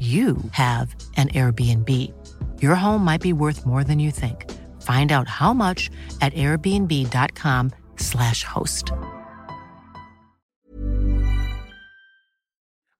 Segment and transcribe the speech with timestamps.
[0.00, 1.88] you have an Airbnb.
[2.62, 4.50] Your home might be worth more than you think.
[4.80, 5.90] Find out how much
[6.22, 8.92] at airbnb.com/slash host.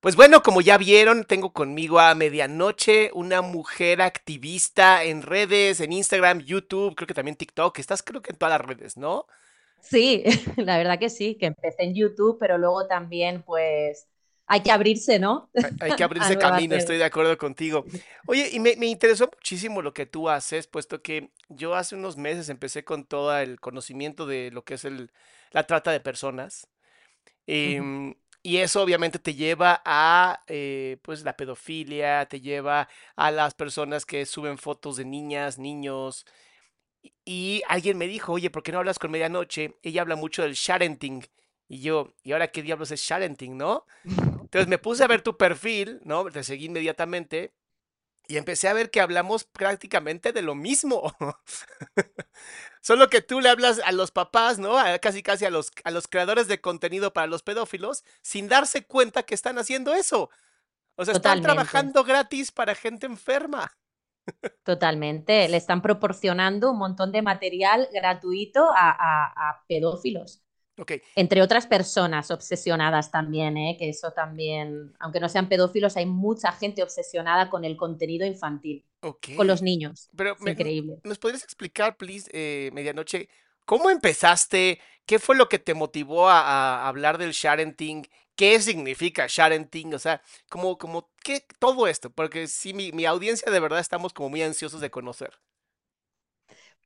[0.01, 5.93] Pues bueno, como ya vieron, tengo conmigo a medianoche una mujer activista en redes, en
[5.93, 7.79] Instagram, YouTube, creo que también TikTok.
[7.79, 9.27] Estás creo que en todas las redes, ¿no?
[9.83, 10.25] Sí,
[10.57, 14.09] la verdad que sí, que empecé en YouTube, pero luego también pues
[14.53, 15.49] hay que abrirse, ¿no?
[15.55, 17.85] Hay, hay que abrirse camino, estoy de acuerdo contigo.
[18.27, 22.17] Oye, y me, me, interesó muchísimo lo que tú haces, puesto que yo hace unos
[22.17, 25.13] meses empecé con todo el conocimiento de lo que es el,
[25.53, 26.67] la trata de personas.
[27.47, 28.17] Eh, uh -huh.
[28.43, 34.05] Y eso obviamente te lleva a eh, pues la pedofilia, te lleva a las personas
[34.05, 36.27] que suben fotos de niñas, niños.
[37.25, 39.77] Y alguien me dijo, oye, ¿por qué no hablas con Medianoche?
[39.83, 41.25] Ella habla mucho del sharenting.
[41.69, 43.87] Y yo, ¿y ahora qué diablos es sharenting, no?
[44.51, 46.25] Entonces me puse a ver tu perfil, ¿no?
[46.29, 47.55] Te seguí inmediatamente
[48.27, 51.15] y empecé a ver que hablamos prácticamente de lo mismo.
[52.83, 54.77] Solo que tú le hablas a los papás, ¿no?
[54.77, 58.85] A casi casi a los, a los creadores de contenido para los pedófilos sin darse
[58.85, 60.31] cuenta que están haciendo eso.
[60.97, 61.17] O sea, Totalmente.
[61.17, 63.73] están trabajando gratis para gente enferma.
[64.65, 65.49] Totalmente.
[65.49, 70.43] Le están proporcionando un montón de material gratuito a, a, a pedófilos.
[70.79, 71.03] Okay.
[71.15, 73.77] Entre otras personas obsesionadas también, ¿eh?
[73.79, 78.85] que eso también, aunque no sean pedófilos, hay mucha gente obsesionada con el contenido infantil,
[79.03, 79.37] okay.
[79.37, 80.09] con los niños.
[80.17, 80.99] Pero es me, increíble.
[81.05, 83.29] ¿Nos podrías explicar, please, eh, medianoche,
[83.67, 84.81] cómo empezaste?
[85.05, 88.07] ¿Qué fue lo que te motivó a, a hablar del sharenting?
[88.35, 89.93] ¿Qué significa sharenting?
[89.93, 91.45] O sea, como, como, ¿qué?
[91.59, 95.41] Todo esto, porque sí, mi, mi audiencia de verdad estamos como muy ansiosos de conocer.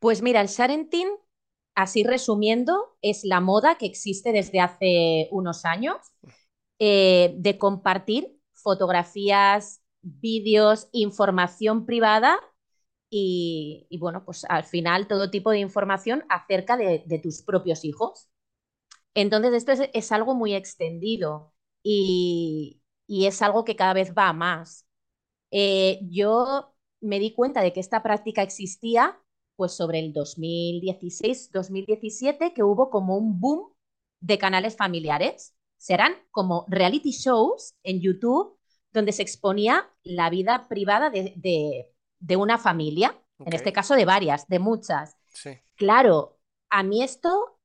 [0.00, 1.08] Pues mira, el sharenting
[1.74, 5.96] así resumiendo, es la moda que existe desde hace unos años
[6.78, 12.38] eh, de compartir fotografías, vídeos, información privada
[13.10, 18.28] y, bueno, pues al final todo tipo de información acerca de, tus propios hijos.
[19.14, 24.86] Entonces esto es, algo muy extendido y, es algo que cada vez va más.
[25.50, 29.20] Eh, yo me di cuenta de que esta práctica existía
[29.56, 33.72] pues sobre el 2016-2017, que hubo como un boom
[34.20, 35.56] de canales familiares.
[35.76, 38.56] Serán como reality shows en YouTube
[38.92, 43.48] donde se exponía la vida privada de, de, de una familia, okay.
[43.48, 45.16] en este caso de varias, de muchas.
[45.30, 45.58] Sí.
[45.74, 46.38] Claro,
[46.70, 47.58] a mí esto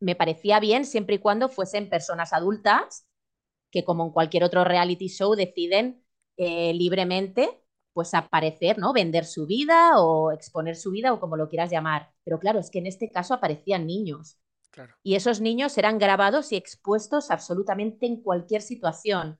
[0.00, 3.08] me parecía bien siempre y cuando fuesen personas adultas
[3.70, 6.04] que como en cualquier otro reality show deciden
[6.36, 7.63] eh, libremente
[7.94, 8.92] pues aparecer, ¿no?
[8.92, 12.10] Vender su vida o exponer su vida o como lo quieras llamar.
[12.24, 14.38] Pero claro, es que en este caso aparecían niños.
[14.70, 14.94] Claro.
[15.04, 19.38] Y esos niños eran grabados y expuestos absolutamente en cualquier situación.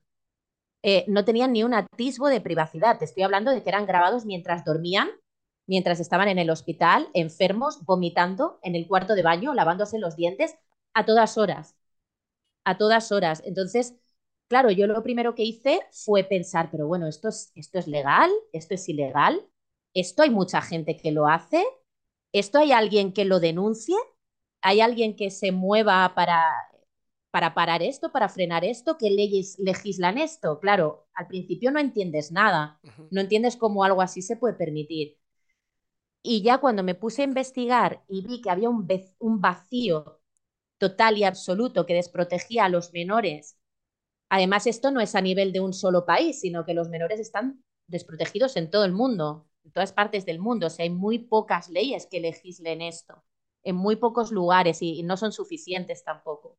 [0.81, 2.97] Eh, no tenían ni un atisbo de privacidad.
[2.97, 5.09] Te estoy hablando de que eran grabados mientras dormían,
[5.67, 10.55] mientras estaban en el hospital, enfermos, vomitando en el cuarto de baño, lavándose los dientes
[10.93, 11.75] a todas horas.
[12.63, 13.41] A todas horas.
[13.45, 13.95] Entonces,
[14.47, 18.31] Claro, yo lo primero que hice fue pensar, pero bueno, ¿esto es, ¿esto es legal?
[18.53, 19.43] ¿Esto es ilegal?
[19.93, 21.63] ¿Esto hay mucha gente que lo hace?
[22.31, 23.95] ¿Esto hay alguien que lo denuncie?
[24.61, 26.43] ¿Hay alguien que se mueva para,
[27.31, 28.97] para parar esto, para frenar esto?
[28.97, 30.59] ¿Qué leyes legislan esto?
[30.59, 32.81] Claro, al principio no entiendes nada,
[33.11, 35.17] no entiendes cómo algo así se puede permitir.
[36.21, 38.87] Y ya cuando me puse a investigar y vi que había un,
[39.19, 40.19] un vacío
[40.79, 43.57] total y absoluto que desprotegía a los menores
[44.35, 47.63] Además, esto no es a nivel de un solo país, sino que los menores están
[47.87, 50.67] desprotegidos en todo el mundo, en todas partes del mundo.
[50.67, 53.23] O sea, hay muy pocas leyes que legislen esto,
[53.63, 56.57] en muy pocos lugares y, no son suficientes tampoco.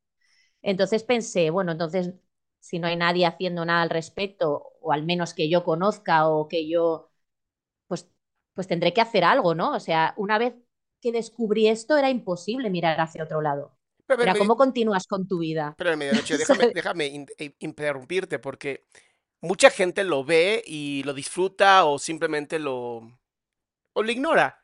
[0.63, 2.15] Entonces pensé, bueno, entonces
[2.61, 6.49] si no hay nadie haciendo nada al respecto, o al menos que yo conozca o
[6.49, 7.11] que yo,
[7.89, 8.11] pues,
[8.55, 9.75] pues tendré que hacer algo, ¿no?
[9.75, 10.55] O sea, una vez
[11.03, 13.76] que descubrí esto era imposible mirar hacia otro lado.
[14.07, 15.75] Pero, ¿cómo continúas con tu vida?
[15.77, 18.87] Pero medianoche, déjame, déjame eh, interrumpirte porque
[19.41, 23.03] mucha gente lo ve y lo disfruta o simplemente lo,
[23.93, 24.61] o lo ignora.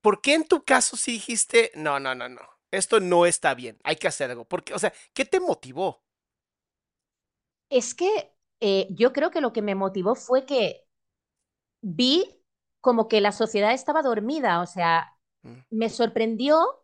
[0.00, 3.78] ¿Por qué en tu caso sí dijiste, no, no, no, no, esto no está bien,
[3.84, 4.44] hay que hacer algo?
[4.44, 6.02] Porque, o sea, ¿qué te motivó?
[7.70, 10.84] Es que eh, yo creo que lo que me motivó fue que
[11.80, 12.42] vi
[12.80, 15.60] como que la sociedad estaba dormida, o sea, mm.
[15.70, 16.81] me sorprendió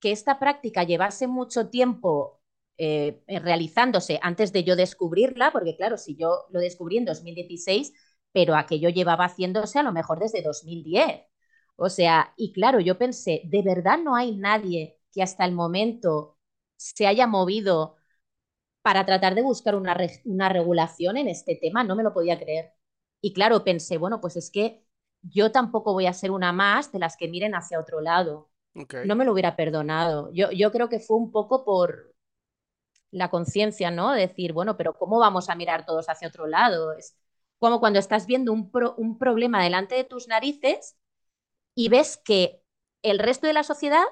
[0.00, 2.40] que esta práctica llevase mucho tiempo
[2.78, 7.92] eh, eh, realizándose antes de yo descubrirla, porque claro, si yo lo descubrí en 2016,
[8.32, 11.22] pero aquello llevaba haciéndose a lo mejor desde 2010.
[11.76, 16.38] O sea, y claro, yo pensé, ¿de verdad no hay nadie que hasta el momento
[16.76, 17.96] se haya movido
[18.82, 21.84] para tratar de buscar una, una regulación en este tema?
[21.84, 22.72] No me lo podía creer.
[23.20, 24.84] Y claro, pensé, bueno, pues es que
[25.22, 28.50] yo tampoco voy a ser una más de las que miren hacia otro lado.
[29.04, 30.30] No me lo hubiera perdonado.
[30.32, 32.14] Yo, yo creo que fue un poco por
[33.10, 34.12] la conciencia, ¿no?
[34.12, 36.92] Decir, bueno, pero ¿cómo vamos a mirar todos hacia otro lado?
[36.92, 37.16] Es
[37.58, 40.96] como cuando estás viendo un, un problema delante de tus narices
[41.74, 42.62] y ves que
[43.02, 44.04] el resto de la sociedad,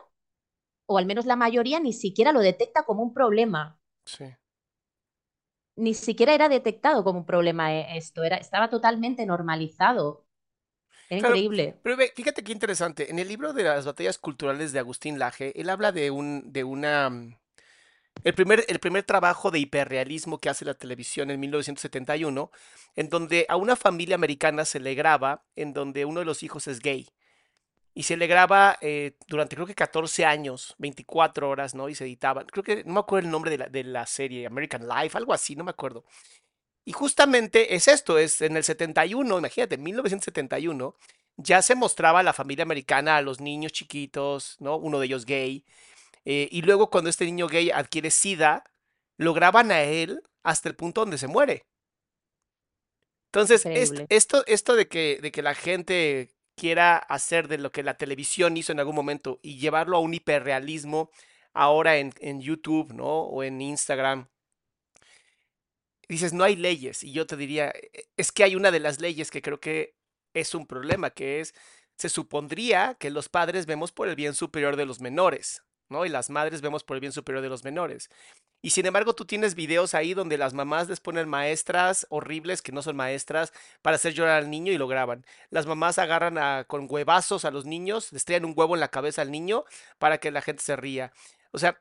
[0.87, 3.79] o al menos la mayoría, ni siquiera lo detecta como un problema.
[4.05, 4.25] Sí.
[5.77, 10.26] Ni siquiera era detectado como un problema eh, esto, era, estaba totalmente normalizado
[11.11, 11.77] increíble.
[11.83, 13.11] Pero fíjate qué interesante.
[13.11, 16.65] En el libro de las batallas culturales de Agustín Laje, él habla de un, de
[16.65, 17.11] una.
[17.11, 17.37] Mm,
[18.25, 22.51] el primer, el primer trabajo de hiperrealismo que hace la televisión en 1971,
[22.97, 26.67] en donde a una familia americana se le graba, en donde uno de los hijos
[26.67, 27.09] es gay.
[27.95, 31.89] Y se le graba eh, durante creo que 14 años, 24 horas, ¿no?
[31.89, 32.45] Y se editaba.
[32.45, 35.33] Creo que no me acuerdo el nombre de la, de la serie, American Life, algo
[35.33, 36.05] así, no me acuerdo.
[36.89, 40.95] Y justamente es esto, es en el 71, imagínate, en 1971,
[41.37, 44.77] ya se mostraba a la familia americana, a los niños chiquitos, ¿no?
[44.77, 45.65] Uno de ellos gay.
[46.25, 48.63] Eh, y luego cuando este niño gay adquiere SIDA,
[49.19, 51.67] lo graban a él hasta el punto donde se muere.
[53.33, 53.67] Entonces,
[54.09, 58.57] esto, esto de, que, de que la gente quiera hacer de lo que la televisión
[58.57, 61.11] hizo en algún momento y llevarlo a un hiperrealismo
[61.53, 63.23] ahora en, en YouTube, ¿no?
[63.23, 64.29] O en Instagram,
[66.09, 67.03] dices, no hay leyes.
[67.03, 69.95] Y yo te diría, e, es que hay una de las leyes que creo que
[70.35, 71.55] es un problema, que es,
[71.97, 76.05] se supondría que los padres vemos por el bien superior de los menores, ¿no?
[76.05, 78.11] Y las madres vemos por el bien superior de los menores.
[78.63, 82.73] Y sin embargo, tú tienes videos ahí donde las mamás les ponen maestras horribles que
[82.73, 85.25] no son maestras para hacer llorar al niño y lo graban.
[85.51, 88.89] Las mamás agarran a, con huevazos a los niños, les traen un huevo en la
[88.89, 89.65] cabeza al niño
[89.99, 91.13] para que la gente se ría.
[91.53, 91.81] O sea,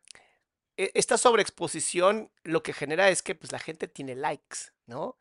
[0.78, 5.18] esta sobreexposición lo que genera es que pues la gente tiene likes, ¿no?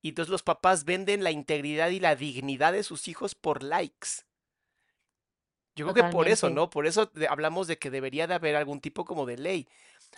[0.00, 4.08] Y entonces los papás venden la integridad y la dignidad de sus hijos por likes.
[5.74, 6.70] Yo creo que por eso, ¿no?
[6.70, 9.68] Por eso hablamos de que debería de haber algún tipo como de ley.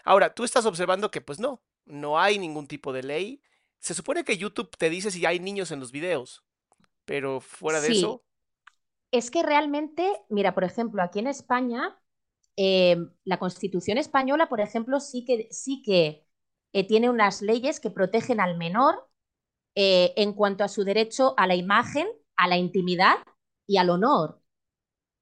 [0.04, 3.42] Ahora, tú estás observando que pues no, no hay ningún tipo de ley.
[3.78, 6.44] Se supone que YouTube te dice si hay niños en los videos,
[7.04, 8.24] pero fuera de eso...
[9.10, 11.99] Es que realmente, mira, por ejemplo, aquí en España
[12.62, 16.26] eh, la Constitución española, por ejemplo, sí que, sí que
[16.74, 19.08] eh, tiene unas leyes que protegen al menor
[19.74, 23.14] eh, en cuanto a su derecho a la imagen, a la intimidad
[23.66, 24.42] y al honor.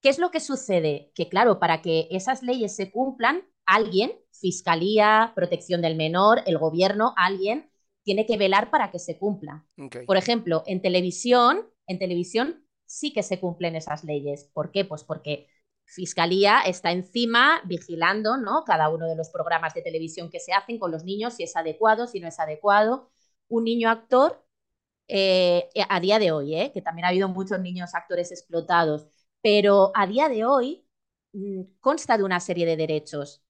[0.02, 1.12] ¿Qué es lo que sucede?
[1.14, 7.14] Que claro, para que esas leyes se cumplan, alguien, Fiscalía, Protección del Menor, el gobierno,
[7.16, 7.71] alguien,
[8.02, 9.64] tiene que velar para que se cumpla.
[10.09, 14.50] Por ejemplo, en televisión, en televisión sí que se cumplen esas leyes.
[14.52, 14.85] ¿Por qué?
[14.85, 15.47] Pues porque
[15.88, 18.62] Fiscalía está encima vigilando ¿no?
[18.64, 21.57] cada uno de los programas de televisión que se hacen con los niños, si es
[21.57, 23.11] adecuado, si no es adecuado.
[23.49, 24.45] Un niño actor,
[25.09, 26.73] eh, a día de hoy, ¿eh?
[26.75, 29.09] que también ha habido muchos niños actores explotados,
[29.40, 30.87] pero a día de hoy
[31.33, 33.42] mm, consta de una serie de derechos.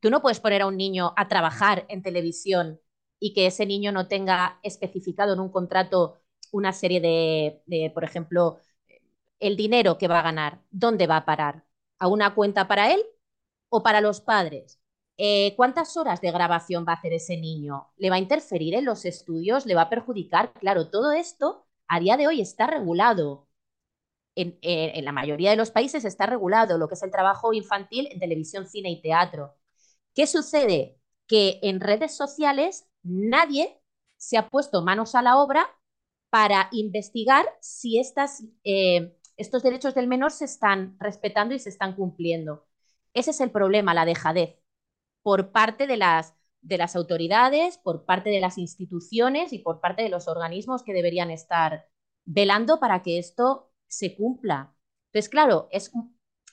[0.00, 2.80] Tú no puedes poner a un niño a trabajar en televisión
[3.18, 6.20] y que ese niño no tenga especificado en un contrato
[6.52, 8.58] una serie de, de por ejemplo,
[9.40, 11.67] el dinero que va a ganar, dónde va a parar
[11.98, 13.02] a una cuenta para él
[13.68, 14.80] o para los padres.
[15.16, 17.88] Eh, ¿Cuántas horas de grabación va a hacer ese niño?
[17.96, 19.66] ¿Le va a interferir en los estudios?
[19.66, 20.52] ¿Le va a perjudicar?
[20.54, 23.48] Claro, todo esto a día de hoy está regulado.
[24.36, 28.08] En, en, la mayoría de los países está regulado lo que es el trabajo infantil
[28.12, 29.56] en televisión, cine y teatro.
[30.14, 31.00] ¿Qué sucede?
[31.26, 33.80] Que en redes sociales nadie
[34.16, 35.68] se ha puesto manos a la obra
[36.30, 41.94] para investigar si estas, eh, estos derechos del menor se están respetando y se están
[41.94, 42.66] cumpliendo.
[43.14, 44.58] Ese es el problema, la dejadez,
[45.22, 50.02] por parte de las, de las autoridades, por parte de las instituciones y por parte
[50.02, 51.88] de los organismos que deberían estar
[52.24, 54.74] velando para que esto se cumpla.
[55.08, 55.92] Entonces, claro, es,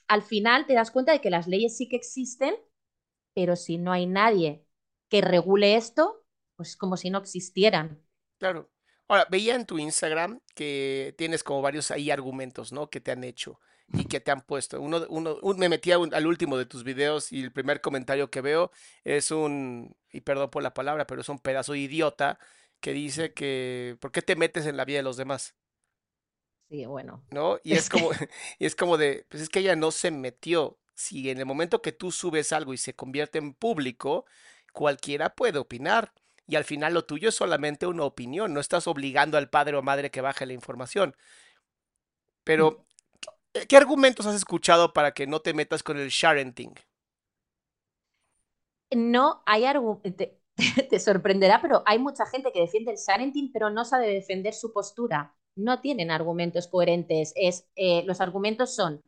[0.08, 2.56] al final te das cuenta de que las leyes sí que existen,
[3.34, 4.66] pero si no hay nadie
[5.10, 6.26] que regule esto,
[6.56, 8.02] pues como si no existieran.
[8.40, 8.70] Claro.
[9.08, 12.90] Ahora, veía en tu Instagram que tienes como varios ahí argumentos, ¿no?
[12.90, 13.60] Que te han hecho
[13.94, 14.82] y que te han puesto.
[14.82, 18.72] Uno, uno, me metí al último de tus videos y el primer comentario que veo
[19.04, 22.40] es un, y perdón por la palabra, pero es un pedazo idiota
[22.80, 25.56] que dice que, ¿por qué te metes en la vida de los demás?
[26.70, 27.24] Sí, bueno.
[27.30, 27.60] ¿No?
[27.64, 28.10] Y es como,
[28.60, 30.80] y es como de, pues es que ella no se metió.
[30.96, 34.26] Si en el momento que tú subes algo y se convierte en público,
[34.74, 36.14] cualquiera puede opinar.
[36.48, 39.82] Y al final lo tuyo es solamente una opinión, no estás obligando al padre o
[39.82, 41.16] madre que baje la información.
[42.44, 42.86] Pero,
[43.54, 46.74] eh, ¿qué argumentos has escuchado para que no te metas con el sharenting?
[48.96, 50.28] No hay argumentos.
[50.90, 54.72] Te, sorprenderá, pero hay mucha gente que defiende el sharenting, pero no sabe defender su
[54.72, 55.36] postura.
[55.56, 57.34] No tienen argumentos coherentes.
[57.36, 59.04] Es, eh, los argumentos son,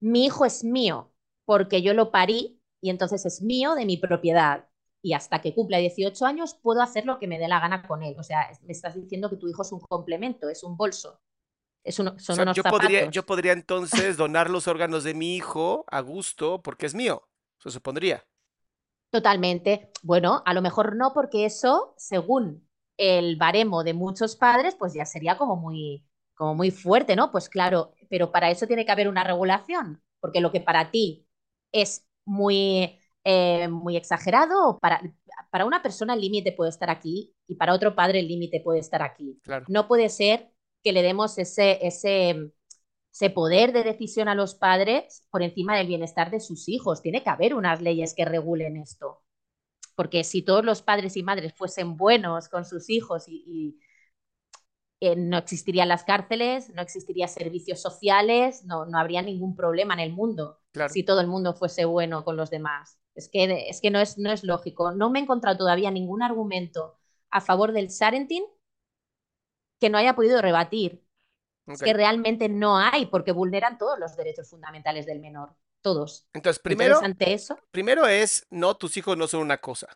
[0.00, 1.12] mi hijo es mío
[1.44, 4.69] porque yo lo parí y entonces es mío de mi propiedad
[5.02, 8.02] y hasta que cumpla 18 años puedo hacer lo que me dé la gana con
[8.02, 8.14] él.
[8.18, 11.20] O sea, me estás diciendo que tu hijo es un complemento, es un bolso.
[11.82, 16.00] Es son unos yo podría, yo podría entonces donar los órganos de mi hijo a
[16.00, 17.28] gusto porque es mío,
[17.58, 18.24] se supondría.
[19.10, 19.90] Totalmente.
[20.02, 25.06] Bueno, a lo mejor no, porque eso, según el baremo de muchos padres, pues ya
[25.06, 27.32] sería como muy, como muy fuerte, ¿no?
[27.32, 31.26] Pues claro, pero para eso tiene que haber una regulación, porque lo que para ti
[31.72, 34.78] es muy eh, muy exagerado.
[34.80, 35.00] Para,
[35.50, 38.80] para una persona el límite puede estar aquí y para otro padre el límite puede
[38.80, 39.40] estar aquí.
[39.68, 40.50] No puede ser
[40.82, 42.52] que le demos ese, ese,
[43.12, 47.02] ese poder de decisión a los padres por encima del bienestar de sus hijos.
[47.02, 49.22] Tiene que haber unas leyes que regulen esto.
[49.94, 53.78] Porque si todos los padres y madres fuesen buenos con sus hijos y,
[55.00, 60.00] eh, no existirían las cárceles, no existirían servicios sociales, no, no habría ningún problema en
[60.00, 60.60] el mundo
[60.90, 62.99] si todo el mundo fuese bueno con los demás.
[63.14, 64.92] Es que, es que no, es, no es lógico.
[64.92, 66.96] No me he encontrado todavía ningún argumento
[67.30, 68.44] a favor del Sarentin
[69.80, 71.04] que no haya podido rebatir.
[71.66, 75.54] Es que realmente no hay, porque vulneran todos los derechos fundamentales del menor.
[75.82, 76.26] Todos.
[76.34, 79.88] Entonces, primero, ante eso, primero es, no, tus hijos no son una cosa.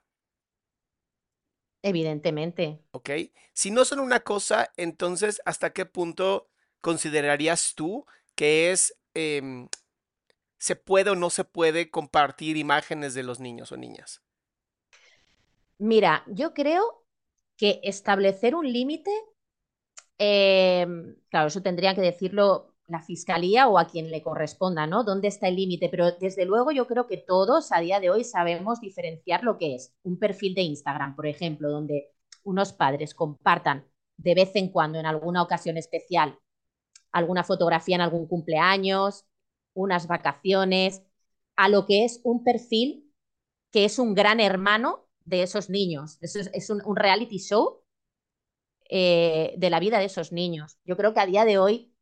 [1.82, 2.80] Evidentemente.
[2.92, 3.10] Ok.
[3.52, 6.48] Si no son una cosa, entonces, ¿hasta qué punto
[6.80, 9.68] considerarías tú que es em,
[10.64, 14.22] se puede o no se puede compartir imágenes de los niños o niñas?
[15.76, 17.04] Mira, yo creo
[17.58, 19.10] que establecer un límite,
[20.16, 25.04] em, claro, eso tendría que decirlo la fiscalía o a quien le corresponda, ¿no?
[25.04, 25.90] ¿Dónde está el límite?
[25.90, 29.74] Pero desde luego yo creo que todos a día de hoy sabemos diferenciar lo que
[29.74, 32.10] es un perfil de Instagram, por ejemplo, donde
[32.42, 36.38] unos padres compartan de vez en cuando, en alguna ocasión especial,
[37.12, 39.26] alguna fotografía en algún cumpleaños,
[39.74, 41.02] unas vacaciones,
[41.56, 43.12] a lo que es un perfil
[43.70, 46.18] que es un gran hermano de esos niños.
[46.20, 47.82] Eso es, un, reality show
[48.88, 50.78] eh, de la vida de esos niños.
[50.84, 51.94] Yo creo que a día de hoy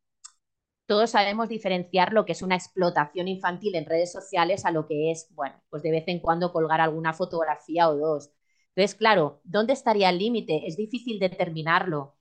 [0.85, 5.11] todos sabemos diferenciar lo que es una explotación infantil en redes sociales a lo que
[5.11, 8.31] es, bueno, pues de vez en cuando colgar alguna fotografía o dos.
[8.75, 10.67] Entonces, claro, ¿dónde estaría el límite?
[10.67, 12.17] Es difícil determinarlo.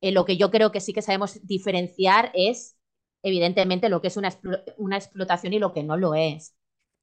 [0.00, 2.76] Eh, lo que yo creo que sí que sabemos diferenciar es
[3.22, 4.30] evidentemente lo que es una,
[4.76, 6.54] una explotación y lo que no lo es.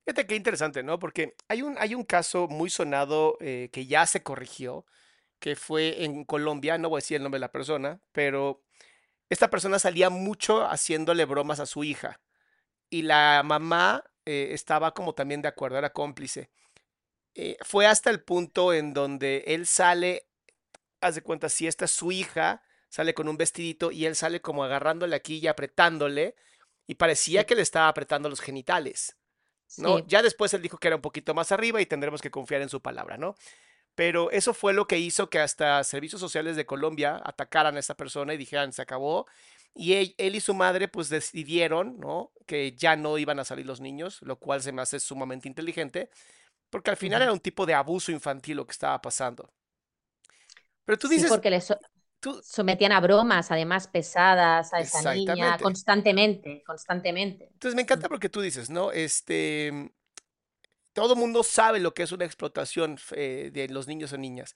[0.05, 0.97] Fíjate qué interesante, ¿no?
[0.97, 4.85] Porque hay un, hay un caso muy sonado eh, que ya se corrigió,
[5.39, 8.63] que fue en Colombia, no voy a decir el nombre de la persona, pero
[9.29, 12.21] esta persona salía mucho haciéndole bromas a su hija
[12.89, 16.49] y la mamá eh, estaba como también de acuerdo, era cómplice.
[17.35, 20.27] Eh, fue hasta el punto en donde él sale,
[21.01, 24.41] haz de cuenta, si esta es su hija, sale con un vestidito y él sale
[24.41, 26.35] como agarrándole aquí y apretándole
[26.87, 29.15] y parecía que le estaba apretando los genitales.
[29.77, 29.99] ¿no?
[29.99, 32.69] Ya después él dijo que era un poquito más arriba y tendremos que confiar en
[32.69, 33.35] su palabra, ¿no?
[33.95, 37.95] Pero eso fue lo que hizo que hasta servicios sociales de Colombia atacaran a esta
[37.95, 39.27] persona y dijeran, se acabó.
[39.75, 42.31] Y él, y su madre pues decidieron, ¿no?
[42.47, 46.09] Que ya no iban a salir los niños, lo cual se me hace sumamente inteligente,
[46.69, 49.51] porque al final era un tipo de abuso infantil lo que estaba pasando.
[50.85, 51.29] Pero tú dices...
[51.29, 51.61] porque
[52.43, 57.45] Sometían a bromas, además pesadas, a esa niña, constantemente, constantemente.
[57.53, 58.91] Entonces me encanta porque tú dices, ¿no?
[58.91, 59.91] Este,
[60.93, 64.55] todo el mundo sabe lo que es una explotación eh, de los niños o niñas.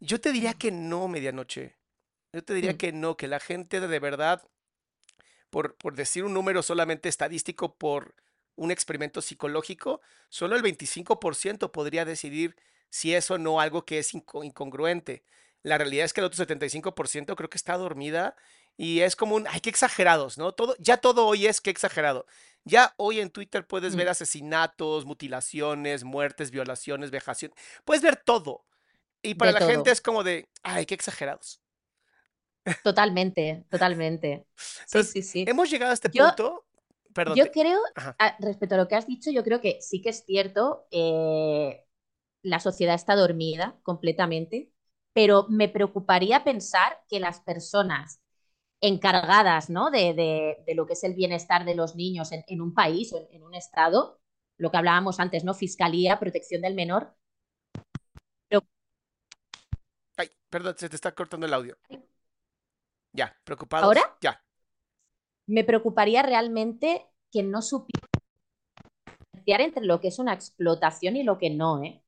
[0.00, 1.76] Yo te diría que no, medianoche.
[2.32, 2.76] Yo te diría Mm.
[2.76, 4.42] que no, que la gente de verdad,
[5.50, 8.14] por, por decir un número solamente estadístico, por
[8.56, 12.56] un experimento psicológico, solo el 25% podría decidir
[12.90, 15.24] si es o no algo que es inco- incongruente.
[15.64, 18.36] La realidad es que el otro 75% creo que está dormida
[18.78, 20.52] y es como un, ay, qué exagerados, ¿no?
[20.54, 22.26] Todo, ya todo hoy es que exagerado.
[22.64, 24.10] Ya hoy en Twitter puedes ver Mm.
[24.10, 27.52] asesinatos, mutilaciones, muertes, violaciones, vejación.
[27.84, 28.66] Puedes ver todo.
[29.22, 31.62] Y para De la gente es como de, ay, qué exagerados.
[32.82, 34.46] Totalmente, totalmente.
[34.56, 35.44] Sí, Entonces, sí, sí.
[35.48, 36.66] hemos llegado a este Yo, punto.
[37.14, 37.78] Perdón, yo creo,
[38.18, 41.84] ah, respecto a lo que has dicho, yo creo que sí que es cierto, eh,
[42.42, 44.72] la sociedad está dormida completamente,
[45.14, 48.22] pero me preocuparía pensar que las personas
[48.82, 49.90] encargadas, ¿no?
[49.90, 53.12] de, de- de lo que es el bienestar de los niños en, en un país
[53.12, 54.20] o en, en un estado,
[54.58, 55.54] lo que hablábamos antes, ¿no?
[55.54, 57.14] Fiscalía, protección del menor,
[58.48, 58.62] pero
[60.16, 61.76] ay, perdón, se te está cortando el audio.
[63.12, 63.96] Ya, preocupados.
[63.96, 64.42] ahora Ya,
[65.46, 67.62] me preocuparía realmente que no
[69.32, 72.02] diferenciar entre lo que es una explotación y lo que no, ¿eh?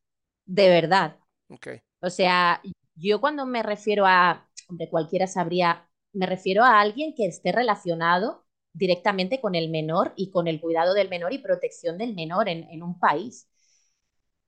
[0.45, 1.19] De verdad.
[1.49, 1.67] ok.
[2.01, 2.63] O sea,
[2.97, 8.47] yo cuando me refiero a, hombre, cualquiera sabría, me refiero a alguien que esté relacionado
[8.73, 12.65] directamente con el menor y con el cuidado del menor y protección del menor en,
[12.71, 13.49] en un país.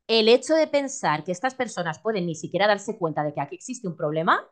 [0.09, 3.55] El hecho de pensar que estas personas pueden ni siquiera darse cuenta de que aquí
[3.55, 4.45] existe un problema,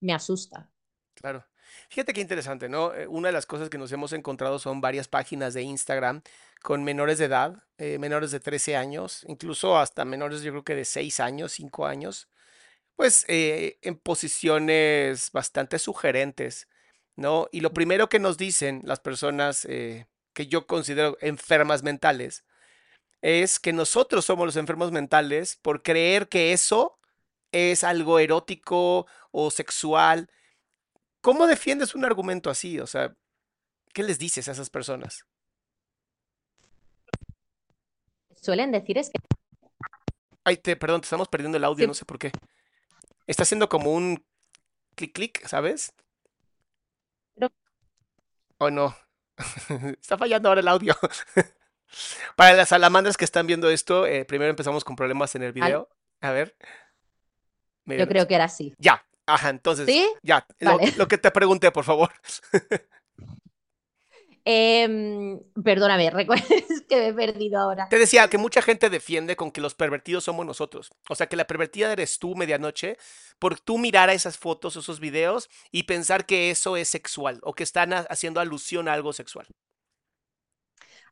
[0.00, 0.70] me asusta.
[1.14, 1.44] Claro.
[1.88, 2.94] Fíjate qué interesante, ¿no?
[2.94, 6.22] Eh, Una de las cosas que nos hemos encontrado son varias páginas de Instagram
[6.62, 10.74] con menores de edad, eh, menores de 13 años, incluso hasta menores yo creo que
[10.74, 12.28] de 6 años, 5 años,
[12.96, 16.68] pues eh, en posiciones bastante sugerentes,
[17.16, 17.48] ¿no?
[17.52, 22.44] Y lo primero que nos dicen las personas eh, que yo considero enfermas mentales
[23.22, 26.98] es que nosotros somos los enfermos mentales por creer que eso
[27.52, 30.30] es algo erótico o sexual.
[31.20, 32.78] ¿Cómo defiendes un argumento así?
[32.80, 33.16] O sea,
[33.92, 35.24] ¿qué les dices a esas personas?
[38.34, 39.18] Suelen decir es que
[40.44, 42.30] Ay, te, perdón, te estamos perdiendo el audio, no sé por qué.
[43.26, 44.24] Está haciendo como un
[44.94, 45.92] clic clic, ¿sabes?
[47.34, 47.52] pero
[48.58, 48.96] ¿O no?
[50.00, 50.94] Está fallando ahora el audio.
[52.36, 55.88] Para las salamandras que están viendo esto, eh, primero empezamos con problemas en el video.
[56.20, 56.56] A ver,
[57.86, 58.74] yo creo que era así.
[58.78, 60.08] Ya, ajá, entonces, ¿Sí?
[60.22, 60.92] ya, lo, Vale.
[60.96, 62.10] lo que te pregunté, por favor.
[64.44, 67.88] Em, perdóname, recuerda es que me he perdido ahora.
[67.88, 70.90] Te decía que mucha gente defiende con que los pervertidos somos nosotros.
[71.08, 72.96] O sea, que la pervertida eres tú, medianoche,
[73.38, 77.54] por tú mirar a esas fotos, esos videos y pensar que eso es sexual o
[77.54, 79.46] que están ha- haciendo alusión a algo sexual.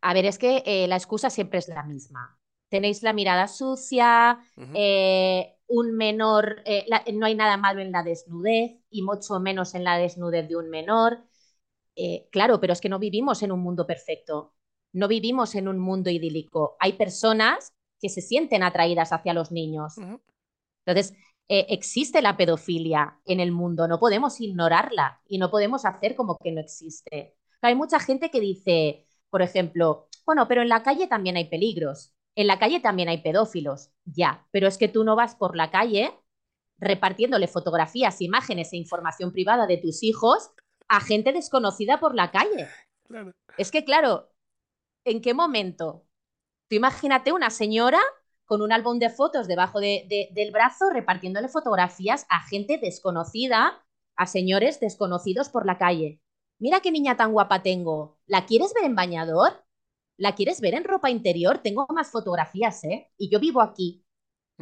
[0.00, 2.38] A ver, es que eh, la excusa siempre es la misma.
[2.68, 4.38] Tenéis la mirada sucia,
[4.72, 9.74] eh, un menor, eh, la- no hay nada malo en la desnudez y mucho menos
[9.74, 11.24] en la desnudez de un menor.
[11.96, 14.54] Eh, claro, pero es que no vivimos en un mundo perfecto,
[14.92, 16.76] no vivimos en un mundo idílico.
[16.80, 19.94] Hay personas que se sienten atraídas hacia los niños.
[20.84, 21.14] Entonces,
[21.48, 26.36] eh, existe la pedofilia en el mundo, no podemos ignorarla y no podemos hacer como
[26.38, 27.36] que no existe.
[27.60, 32.12] Hay mucha gente que dice, por ejemplo, bueno, pero en la calle también hay peligros,
[32.34, 35.70] en la calle también hay pedófilos, ya, pero es que tú no vas por la
[35.70, 36.18] calle
[36.78, 40.50] repartiéndole fotografías, imágenes e información privada de tus hijos
[40.92, 42.68] a gente desconocida por la calle.
[43.06, 43.32] Claro.
[43.56, 44.30] Es que, claro,
[45.04, 46.06] ¿en qué momento?
[46.68, 48.00] Tú imagínate una señora
[48.46, 53.84] con un álbum de fotos debajo de- de- del brazo repartiéndole fotografías a gente desconocida,
[54.16, 56.20] a señores desconocidos por la calle.
[56.58, 58.18] Mira qué niña tan guapa tengo.
[58.26, 59.64] ¿La quieres ver en bañador?
[60.18, 61.58] ¿La quieres ver en ropa interior?
[61.58, 63.10] Tengo más fotografías, ¿eh?
[63.18, 64.04] Y yo vivo aquí.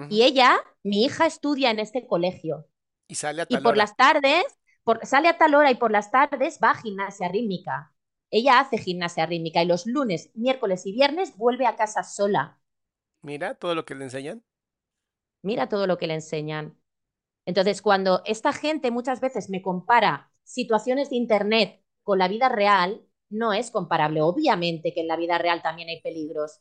[0.09, 2.67] Y ella, mi hija, estudia en este colegio.
[3.09, 3.79] Y sale a Y tal por hora.
[3.79, 4.45] las tardes,
[4.91, 7.95] por- sale a tal hora y por las tardes va a gimnasia rítmica.
[8.31, 12.59] Ella hace gimnasia rítmica y los lunes, miércoles y viernes vuelve a casa sola.
[13.23, 14.45] Mira todo lo que le enseñan.
[15.43, 16.79] Mira todo lo que le enseñan.
[17.47, 23.03] Entonces, cuando esta gente muchas veces me compara situaciones de Internet con la vida real,
[23.31, 24.23] no es comparable.
[24.23, 26.61] Obviamente que en la vida real también hay peligros,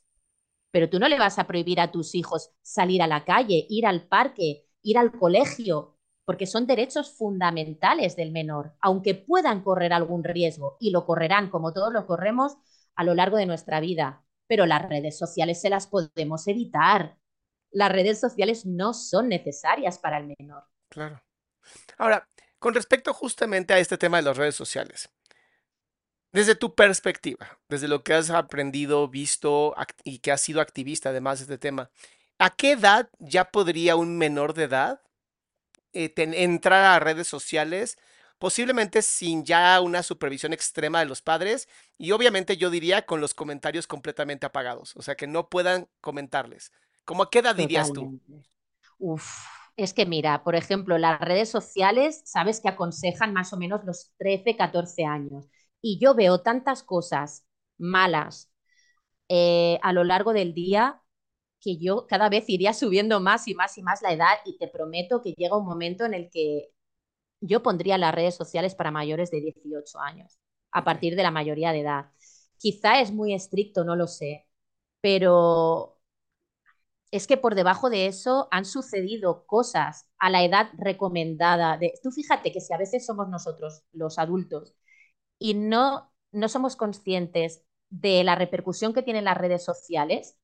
[0.72, 3.88] pero tú no le vas a prohibir a tus hijos salir a la calle, ir
[3.88, 5.99] al parque, ir al colegio,
[6.30, 11.74] porque son derechos fundamentales del menor, aunque puedan correr algún riesgo, y lo correrán como
[11.74, 12.56] todos lo corremos
[12.94, 14.24] a lo largo de nuestra vida.
[14.46, 17.18] Pero las redes sociales se las podemos evitar.
[17.72, 20.66] Las redes sociales no son necesarias para el menor.
[20.90, 21.20] Claro.
[21.98, 22.28] Ahora,
[22.60, 25.10] con respecto justamente a este tema de las redes sociales,
[26.32, 31.40] Desde tu perspectiva, desde lo que has aprendido, visto y que has sido activista además
[31.40, 31.90] de este tema,
[32.38, 35.02] ¿a qué edad ya podría un menor de edad
[35.94, 37.98] eh, entrar a redes sociales?
[38.38, 43.34] Posiblemente sin ya una supervisión extrema de los padres y obviamente yo diría con los
[43.34, 46.72] comentarios completamente apagados, o sea que no puedan comentarles.
[47.04, 48.22] ¿Cómo a qué edad dirías tú?
[48.98, 49.26] Uf,
[49.76, 54.14] es que mira, por ejemplo, las redes sociales, sabes que aconsejan más o menos los
[54.18, 55.50] 13, 14 años
[55.82, 57.46] y yo veo tantas cosas
[57.78, 58.52] malas
[59.30, 61.02] eh, a lo largo del día
[61.62, 64.68] que yo cada vez iría subiendo más y más y más la edad y te
[64.68, 66.70] prometo que llega un momento en el que
[67.42, 70.40] yo pondría las redes sociales para mayores de 18 años,
[70.72, 72.12] a partir de la mayoría de edad.
[72.58, 74.48] Quizá es muy estricto, no lo sé,
[75.02, 76.00] pero
[77.12, 81.78] es que por debajo de eso han sucedido cosas a la edad recomendada.
[81.78, 84.76] De, tú fíjate que si a veces somos nosotros, los adultos,
[85.40, 90.39] y no, no somos conscientes de la repercusión que tienen las redes sociales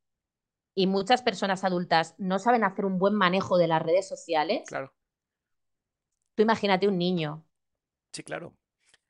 [0.76, 4.68] y muchas personas adultas no saben hacer un buen manejo de las redes sociales.
[4.68, 4.94] Claro.
[6.36, 7.46] Tú imagínate un niño.
[8.12, 8.54] Sí, claro.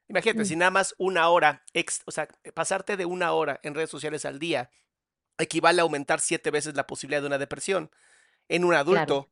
[0.08, 0.45] Imagínate, mm.
[0.45, 1.63] si nada más una hora,
[2.06, 4.69] o sea, pasarte de una hora en redes sociales al día
[5.39, 7.89] equivale a aumentar siete veces la posibilidad de una depresión.
[8.47, 9.32] En un adulto,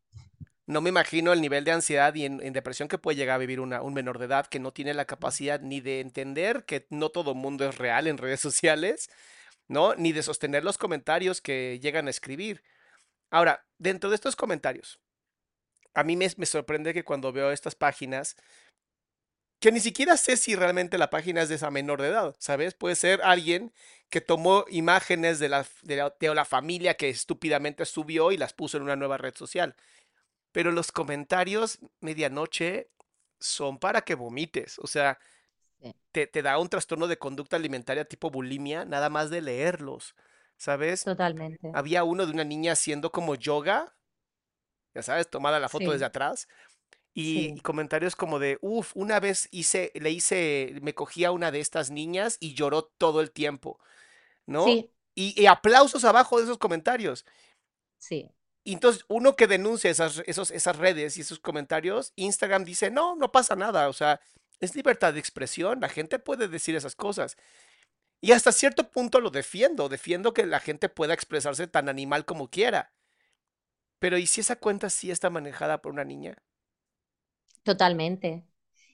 [0.65, 3.59] no me imagino el nivel de ansiedad y en, depresión que puede llegar a vivir
[3.59, 7.09] una, un menor de edad que no tiene la capacidad ni de entender que no
[7.09, 9.09] todo el mundo es real en redes sociales,
[9.73, 9.95] ¿no?
[9.95, 12.63] Ni de sostener los comentarios que llegan a escribir.
[13.29, 14.99] Ahora, dentro de estos comentarios,
[15.93, 18.37] a mí me, me sorprende que cuando veo estas páginas,
[19.59, 22.73] que ni siquiera sé si realmente la página es de esa menor de edad, ¿sabes?
[22.73, 23.73] Puede ser alguien
[24.09, 28.53] que tomó imágenes de la, de la, de la familia que estúpidamente subió y las
[28.53, 29.75] puso en una nueva red social.
[30.51, 32.91] Pero los comentarios medianoche
[33.39, 34.79] son para que vomites.
[34.79, 35.17] O sea,
[36.11, 40.15] te, da un trastorno de conducta alimentaria tipo bulimia, nada más de leerlos.
[40.57, 41.03] ¿Sabes?
[41.03, 41.71] Totalmente.
[41.73, 43.95] Había uno de una niña haciendo como yoga,
[44.93, 46.47] ya sabes, tomada la foto desde atrás.
[47.13, 51.91] Y, comentarios como de, uff, una vez hice, le hice, me cogía una de estas
[51.91, 53.79] niñas y lloró todo el tiempo,
[54.45, 54.65] ¿no?
[54.65, 54.89] Sí.
[55.15, 57.25] y, aplausos abajo de esos comentarios.
[57.97, 58.31] Sí.
[58.63, 63.15] Y entonces uno que denuncia esas, esos, esas redes y esos comentarios, Instagram dice, no,
[63.15, 64.21] no pasa nada, o sea,
[64.63, 67.37] es libertad de expresión, la gente puede decir esas cosas.
[68.21, 72.49] Y hasta cierto punto lo defiendo, defiendo que la gente pueda expresarse tan animal como
[72.49, 72.93] quiera.
[73.97, 76.37] Pero ¿y si esa cuenta sí está manejada por una niña?
[77.63, 78.45] Totalmente.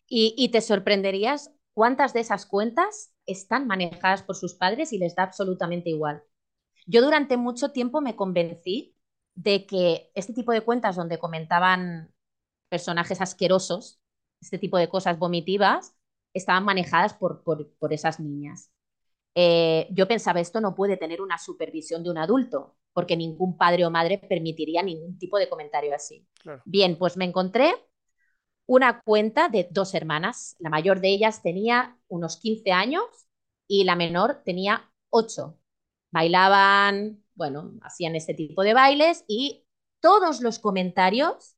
[0.08, 5.16] Y, y te sorprenderías cuántas de esas cuentas están manejadas por sus padres y les
[5.16, 6.24] da absolutamente igual.
[6.88, 8.96] Yo durante mucho tiempo me convencí
[9.36, 12.14] de que este tipo de cuentas donde comentaban
[12.70, 13.99] personajes asquerosos,
[14.42, 15.96] este tipo de cosas vomitivas,
[16.34, 18.72] estaban manejadas por, por, esas niñas.
[19.36, 23.86] Eh, yo pensaba, esto no puede tener una supervisión de un adulto, porque ningún padre
[23.86, 26.28] o madre permitiría ningún tipo de comentario así.
[26.66, 27.74] Bien, pues me encontré
[28.66, 30.56] una cuenta de dos hermanas.
[30.60, 33.04] La mayor de ellas tenía unos 15 años
[33.68, 35.58] y la menor tenía 8.
[36.12, 39.66] Bailaban, bueno, hacían este tipo de bailes y
[40.00, 41.56] todos los comentarios,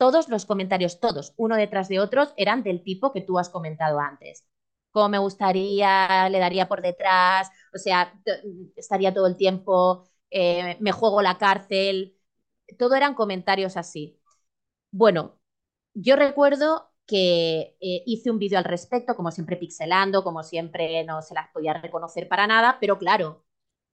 [0.00, 4.00] todos los comentarios, todos, uno detrás de otros, eran del tipo que tú has comentado
[4.00, 4.46] antes.
[4.92, 8.14] Como me gustaría, le daría por detrás, o sea,
[8.76, 12.16] estaría todo el tiempo, eh, me juego la cárcel,
[12.78, 14.18] todo eran comentarios así.
[14.92, 15.38] Bueno,
[15.94, 21.22] yo recuerdo que eh, hice un vídeo al respecto, como siempre pixelando, como siempre no
[21.22, 23.44] se las podía reconocer para nada, pero claro,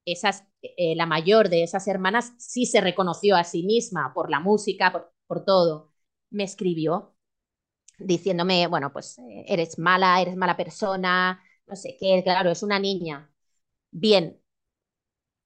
[0.06, 4.39] esas, eh, la mayor de esas hermanas sí se reconoció a sí misma por la
[4.39, 5.87] música, por, todo.
[6.30, 7.16] Me escribió
[8.00, 12.80] diciéndome, bueno, pues eh, eres mala, eres mala persona, no sé qué, claro, es una
[12.80, 13.32] niña.
[13.92, 14.40] Bien,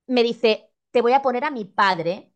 [0.08, 2.34] me dice, te voy a poner a mi padre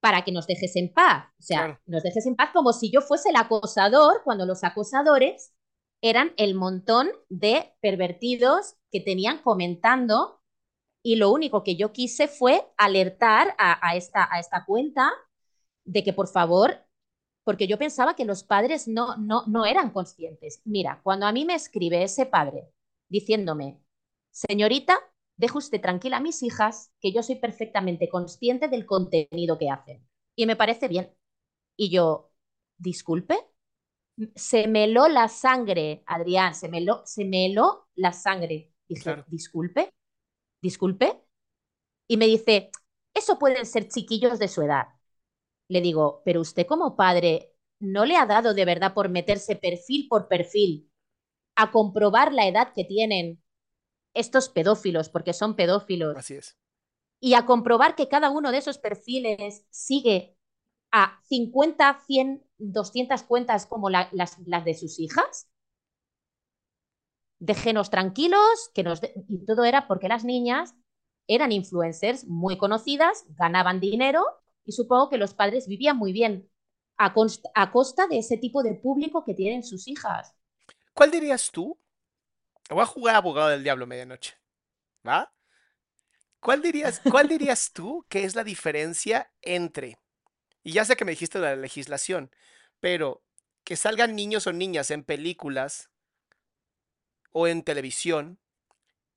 [0.00, 1.26] para que nos dejes en paz.
[1.38, 5.54] O sea, nos dejes en paz como si yo fuese el acosador, cuando los acosadores
[6.00, 10.40] eran el montón de pervertidos que tenían comentando
[11.02, 15.12] y lo único que yo quise fue alertar a, esta, a esta cuenta
[15.84, 16.84] de que por favor,
[17.44, 20.60] porque yo pensaba que los padres no, no, no eran conscientes.
[20.64, 22.68] Mira, cuando a mí me escribe ese padre
[23.08, 23.80] diciéndome,
[24.30, 24.98] señorita,
[25.36, 30.06] deje usted tranquila a mis hijas, que yo soy perfectamente consciente del contenido que hacen.
[30.36, 31.12] Y me parece bien.
[31.76, 32.30] Y yo,
[32.78, 33.36] disculpe,
[34.34, 38.72] se meló la sangre, Adrián, se meló, se meló la sangre.
[38.88, 39.92] Dije, disculpe,
[40.62, 41.22] disculpe,
[42.08, 42.70] y me dice,
[43.14, 44.88] eso pueden ser chiquillos de su edad.
[45.68, 50.06] Le digo, pero usted como padre no le ha dado de verdad por meterse perfil
[50.08, 50.90] por perfil
[51.56, 53.42] a comprobar la edad que tienen
[54.14, 56.16] estos pedófilos, porque son pedófilos.
[56.16, 56.58] Así es.
[57.20, 60.36] Y a comprobar que cada uno de esos perfiles sigue
[60.92, 65.48] a 50, 100, 200 cuentas como las, las, de sus hijas.
[67.38, 70.74] Déjenos tranquilos, que nos y todo era porque las niñas
[71.26, 74.24] eran influencers muy conocidas, ganaban dinero
[74.64, 76.48] y supongo que los padres vivían muy bien
[76.98, 77.14] a,
[77.54, 80.34] a costa de ese tipo de público que tienen sus hijas.
[80.94, 81.78] ¿Cuál dirías tú?
[82.70, 84.34] Voy a jugar abogado del diablo medianoche.
[85.06, 85.32] ¿Va?
[86.40, 89.98] ¿Cuál dirías, ¿Cuál dirías tú que es la diferencia entre,
[90.62, 92.30] y ya sé que me dijiste la legislación,
[92.80, 93.22] pero
[93.64, 95.90] que salgan niños o niñas en películas
[97.30, 98.38] o en televisión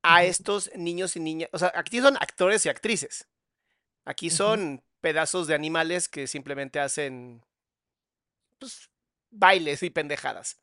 [0.03, 3.27] a estos niños y niñas, o sea, aquí son actores y actrices.
[4.05, 7.43] Aquí son pedazos de animales que simplemente hacen
[8.57, 8.89] pues,
[9.29, 10.59] bailes y pendejadas.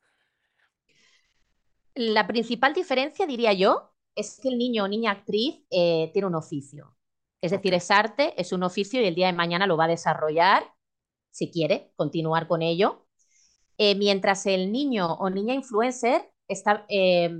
[1.95, 6.35] La principal diferencia, diría yo, es que el niño o niña actriz eh, tiene un
[6.35, 6.97] oficio.
[7.39, 9.95] Es decir, es arte, es un oficio y el día de mañana lo va a
[9.95, 10.61] desarrollar,
[11.31, 13.07] si quiere, continuar con ello.
[13.77, 17.31] Eh, mientras el niño o niña influencer está, eh,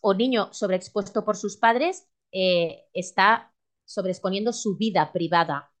[0.00, 3.52] o niño sobreexpuesto por sus padres está
[3.84, 5.73] sobreexponiendo su vida privada.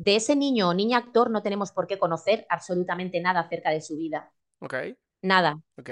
[0.00, 3.82] De ese niño o niña actor no tenemos por qué conocer absolutamente nada acerca de
[3.82, 4.32] su vida.
[4.60, 4.74] Ok.
[5.20, 5.60] Nada.
[5.76, 5.90] Ok.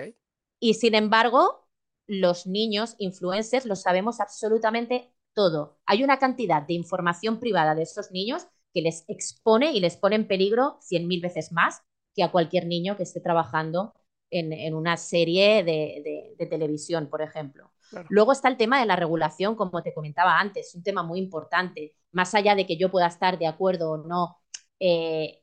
[0.60, 1.68] Y sin embargo,
[2.06, 5.78] los niños influencers lo sabemos absolutamente todo.
[5.84, 10.16] Hay una cantidad de información privada de esos niños que les expone y les pone
[10.16, 11.82] en peligro cien mil veces más
[12.14, 13.92] que a cualquier niño que esté trabajando
[14.30, 17.70] en, una serie de, televisión, por ejemplo.
[18.08, 21.94] Luego está el tema de la regulación, como te comentaba antes, un tema muy importante.
[22.12, 24.38] Más allá de que yo pueda estar de acuerdo o no
[24.80, 25.42] eh,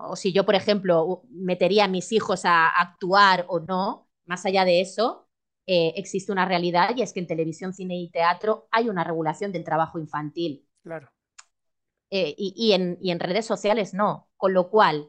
[0.00, 4.64] o si yo, por ejemplo, metería a mis hijos a actuar o no, más allá
[4.64, 5.28] de eso,
[5.66, 9.52] eh, existe una realidad y es que en televisión, cine y teatro hay una regulación
[9.52, 10.66] del trabajo infantil.
[10.82, 11.10] Claro.
[12.10, 14.28] Eh, y, en, y en redes sociales no.
[14.36, 15.08] Con lo cual,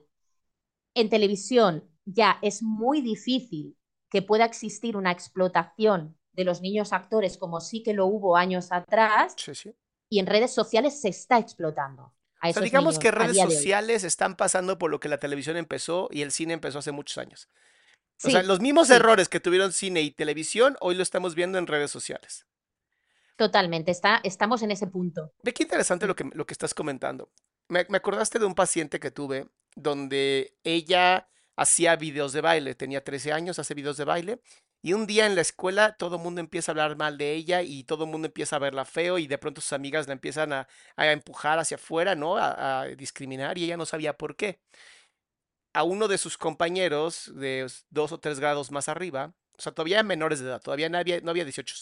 [0.95, 3.77] en televisión ya es muy difícil
[4.09, 8.71] que pueda existir una explotación de los niños actores como sí que lo hubo años
[8.71, 9.33] atrás.
[9.35, 9.75] Sí, sí.
[10.09, 12.13] Y en redes sociales se está explotando.
[12.39, 16.07] A o sea, digamos que redes sociales están pasando por lo que la televisión empezó
[16.11, 17.49] y el cine empezó hace muchos años
[18.23, 21.67] o sea, los mismos errores que tuvieron cine y televisión, hoy lo estamos viendo en
[21.67, 22.47] redes sociales.
[23.35, 25.33] Totalmente, está, estamos en ese punto.
[25.43, 27.29] Ve qué interesante lo que, lo que estás comentando.
[27.67, 33.03] Me, me, acordaste de un paciente que tuve donde ella hacía videos de baile, tenía
[33.03, 34.41] 13 años, hace videos de baile,
[34.81, 37.61] y un día en la escuela todo el mundo empieza a hablar mal de ella
[37.61, 40.53] y todo el mundo empieza a verla feo y de pronto sus amigas la empiezan
[40.53, 42.37] a, a empujar hacia afuera, ¿no?
[42.37, 44.59] A, discriminar y ella no sabía por qué
[45.73, 50.01] a uno de sus compañeros de dos o tres grados más arriba, o sea, todavía
[50.01, 51.75] menores de edad, todavía no había, no había 18,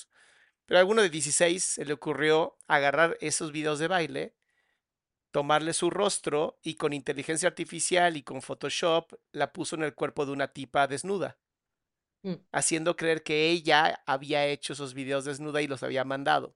[0.66, 4.36] pero a alguno de 16 se le ocurrió agarrar esos videos de baile,
[5.32, 10.26] tomarle su rostro y con inteligencia artificial y con Photoshop la puso en el cuerpo
[10.26, 11.38] de una tipa desnuda,
[12.26, 12.34] mm.
[12.52, 16.56] haciendo creer que ella había hecho esos videos desnuda y los había mandado.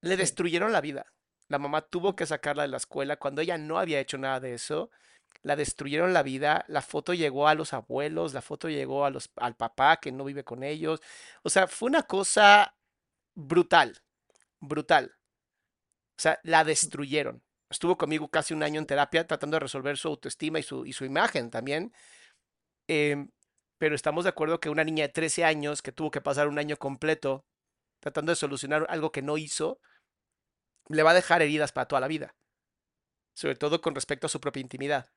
[0.00, 1.12] Le destruyeron la vida.
[1.48, 4.54] La mamá tuvo que sacarla de la escuela cuando ella no había hecho nada de
[4.54, 4.90] eso
[5.42, 9.30] la destruyeron la vida, la foto llegó a los abuelos, la foto llegó a los,
[9.36, 11.00] al papá que no vive con ellos.
[11.42, 12.76] O sea, fue una cosa
[13.34, 14.02] brutal,
[14.60, 15.16] brutal.
[16.16, 17.42] O sea, la destruyeron.
[17.68, 20.92] Estuvo conmigo casi un año en terapia tratando de resolver su autoestima y su, y
[20.92, 21.92] su imagen también.
[22.86, 23.30] Em,
[23.82, 26.56] pero estamos de acuerdo que una niña de 13 años que tuvo que pasar un
[26.56, 27.44] año completo
[27.98, 29.80] tratando de solucionar algo que no hizo,
[30.86, 32.36] le va a dejar heridas para toda la vida.
[33.34, 35.10] Sobre todo con respecto a su propia intimidad.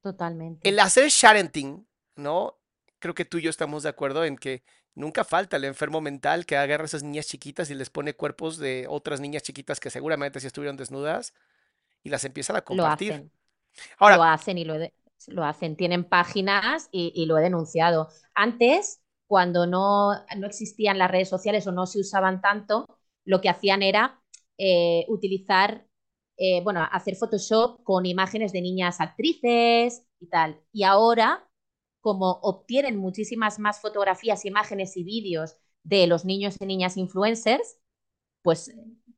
[0.00, 0.66] Totalmente.
[0.66, 2.56] El hacer sharenting, ¿no?
[2.98, 6.46] Creo que tú y yo estamos de acuerdo en que nunca falta el enfermo mental
[6.46, 9.90] que agarra a esas niñas chiquitas y les pone cuerpos de otras niñas chiquitas que
[9.90, 11.34] seguramente si estuvieron desnudas
[12.02, 13.08] y las empiezan a compartir.
[13.08, 13.32] Lo hacen.
[13.98, 14.78] Ahora, lo hacen y lo,
[15.28, 15.76] lo hacen.
[15.76, 18.08] Tienen páginas y, lo he denunciado.
[18.34, 22.86] Antes, cuando no, no, existían las redes sociales o no se usaban tanto,
[23.24, 24.20] lo que hacían era
[24.58, 25.86] eh, utilizar
[26.36, 30.60] eh, bueno, hacer Photoshop con imágenes de niñas actrices y tal.
[30.72, 31.48] Y ahora,
[32.00, 37.78] como obtienen muchísimas más fotografías, imágenes y vídeos de los niños y niñas influencers,
[38.42, 38.74] pues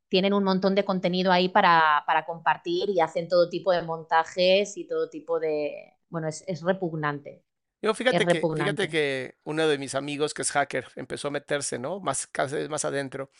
[0.09, 4.87] tienen un montón de contenido ahí para, compartir y hacen todo tipo de montajes y
[4.87, 5.95] todo tipo de...
[6.09, 7.45] Bueno, es, repugnante.
[7.83, 11.79] Yo, fíjate, que, fíjate que uno de mis amigos que es hacker empezó a meterse,
[11.79, 12.01] ¿no?
[12.01, 12.29] Más,
[12.71, 13.31] más adentro.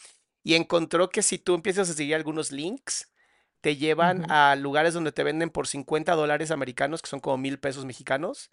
[0.42, 3.12] Y encontró que si tú empiezas a seguir algunos links,
[3.61, 7.59] te llevan a lugares donde te venden por 50 dólares americanos, que son como mil
[7.59, 8.50] pesos mexicanos,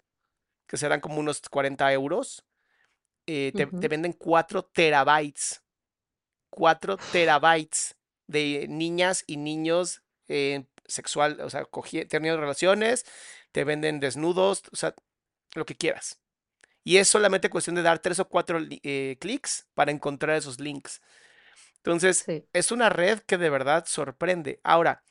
[0.66, 2.44] que serán como unos 40 euros.
[3.26, 5.62] eh, te, venden 4 terabytes.
[6.50, 11.66] 4 terabytes de niñas y niños eh, sexual, o sea,
[12.08, 13.04] teniendo relaciones,
[13.52, 14.94] te venden desnudos, o sea,
[15.54, 16.20] lo que quieras.
[16.82, 21.00] Y es solamente cuestión de dar tres o cuatro eh, clics para encontrar esos links.
[21.78, 24.60] Entonces, es una red que de verdad sorprende.
[24.64, 25.02] Ahora,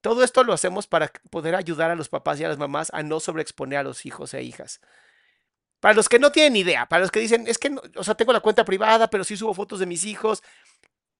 [0.00, 3.02] todo esto lo hacemos para poder ayudar a los papás y a las mamás a
[3.02, 4.80] no sobreexponer a los hijos e hijas.
[5.80, 8.32] Para los que no tienen idea, para los que dicen, es que, o sea, tengo
[8.32, 10.42] la cuenta privada, pero sí subo fotos de mis hijos,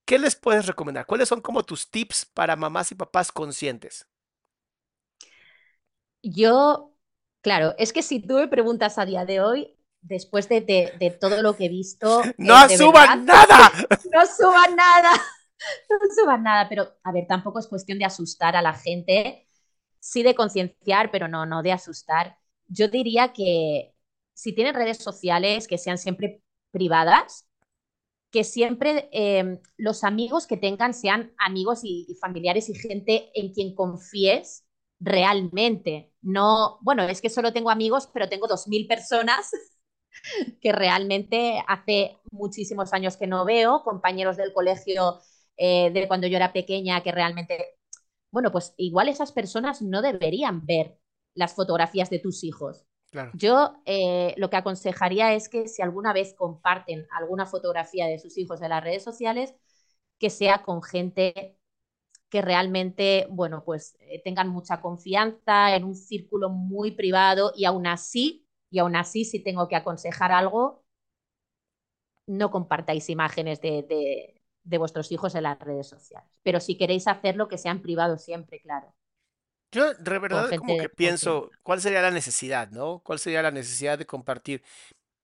[0.09, 1.05] ¿qué les puedes recomendar?
[1.05, 4.09] ¿Cuáles son como tus tips para mamás y papás conscientes?
[6.23, 6.95] Yo,
[7.43, 11.55] claro, es que si tú me preguntas a día de hoy, después de, todo lo
[11.57, 12.23] que he visto...
[12.39, 13.71] ¡No eh, suban nada!
[14.13, 15.11] ¡No suban nada!
[15.91, 19.45] No suban nada, pero a ver, tampoco es cuestión de asustar a la gente,
[19.99, 22.39] sí de concienciar, pero no, no de asustar.
[22.69, 23.93] Yo diría que
[24.35, 27.48] si tienen redes sociales que sean siempre privadas,
[28.31, 33.75] que siempre eh, los amigos que tengan sean amigos y, familiares y gente en quien
[33.75, 34.67] confíes
[35.01, 36.13] realmente.
[36.21, 39.51] No, bueno, es que solo tengo amigos, pero tengo dos mil personas
[40.61, 45.21] que realmente hace muchísimos años que no veo, compañeros del colegio
[45.57, 47.79] eh, de cuando yo era pequeña que realmente,
[48.31, 50.99] bueno, pues igual esas personas no deberían ver
[51.35, 52.85] las fotografías de tus hijos.
[53.33, 58.39] Yo eh, lo que aconsejaría es que si alguna vez comparten alguna fotografía de sus
[58.39, 59.55] hijos en las redes sociales,
[60.19, 61.57] que sea con gente
[62.31, 67.87] que realmente, bueno, pues eh, tengan mucha confianza en un círculo muy privado y aún
[67.87, 70.85] así, y aún así, si tengo que aconsejar algo,
[72.27, 73.85] no compartáis imágenes de,
[74.65, 76.31] de vuestros hijos en las redes sociales.
[76.43, 78.95] Pero si queréis hacerlo, que sean privados siempre, claro.
[79.71, 83.01] Yo de verdad como que pienso, ¿cuál sería la necesidad, no?
[83.05, 84.63] ¿Cuál sería la necesidad de compartir?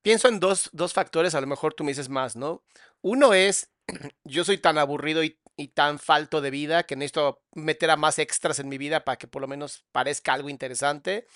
[0.02, 2.62] Pienso en dos, dos factores, a lo mejor tú me dices más, ¿no?
[3.00, 3.70] Uno es,
[4.24, 8.18] yo soy tan aburrido y, y tan falto de vida que necesito meter a más
[8.18, 11.26] extras en mi vida para que por lo menos parezca algo interesante.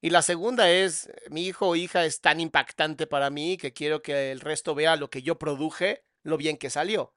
[0.00, 4.02] Y la segunda es, mi hijo o hija es tan impactante para mí que quiero
[4.02, 7.15] que el resto vea lo que yo produje, lo bien que salió.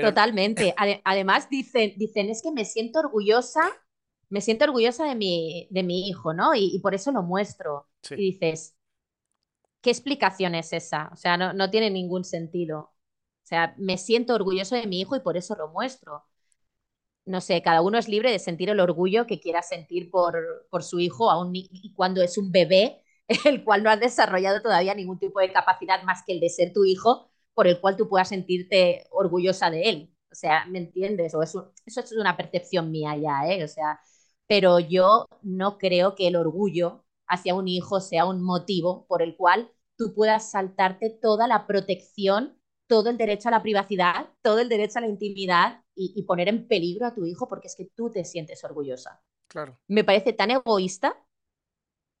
[0.00, 0.74] Totalmente.
[1.04, 3.62] además dicen, dicen, es que me siento orgullosa,
[4.28, 6.54] me siento orgullosa de mi, de mi hijo, ¿no?
[6.54, 7.88] Y, por eso lo muestro.
[8.10, 8.76] Y dices,
[9.80, 11.10] ¿qué explicación es esa?
[11.12, 12.78] O sea, no, no tiene ningún sentido.
[12.78, 16.24] O sea, me siento orgulloso de mi hijo y por eso lo muestro.
[17.26, 20.82] No sé, cada uno es libre de sentir el orgullo que quiera sentir por, por
[20.82, 23.02] su hijo, aun y cuando es un bebé,
[23.44, 26.72] el cual no ha desarrollado todavía ningún tipo de capacidad más que el de ser
[26.72, 30.14] tu hijo, por el cual tú puedas sentirte orgullosa de él.
[30.30, 31.34] O sea, ¿me entiendes?
[31.34, 33.64] O eso, eso es una percepción mía ya, ¿eh?
[33.64, 34.00] O sea,
[34.46, 39.36] pero yo no creo que el orgullo hacia un hijo sea un motivo por el
[39.36, 44.68] cual tú puedas saltarte toda la protección, todo el derecho a la privacidad, todo el
[44.68, 47.86] derecho a la intimidad y, y poner en peligro a tu hijo porque es que
[47.94, 49.22] tú te sientes orgullosa.
[49.48, 49.78] Claro.
[49.88, 51.16] Me parece tan egoísta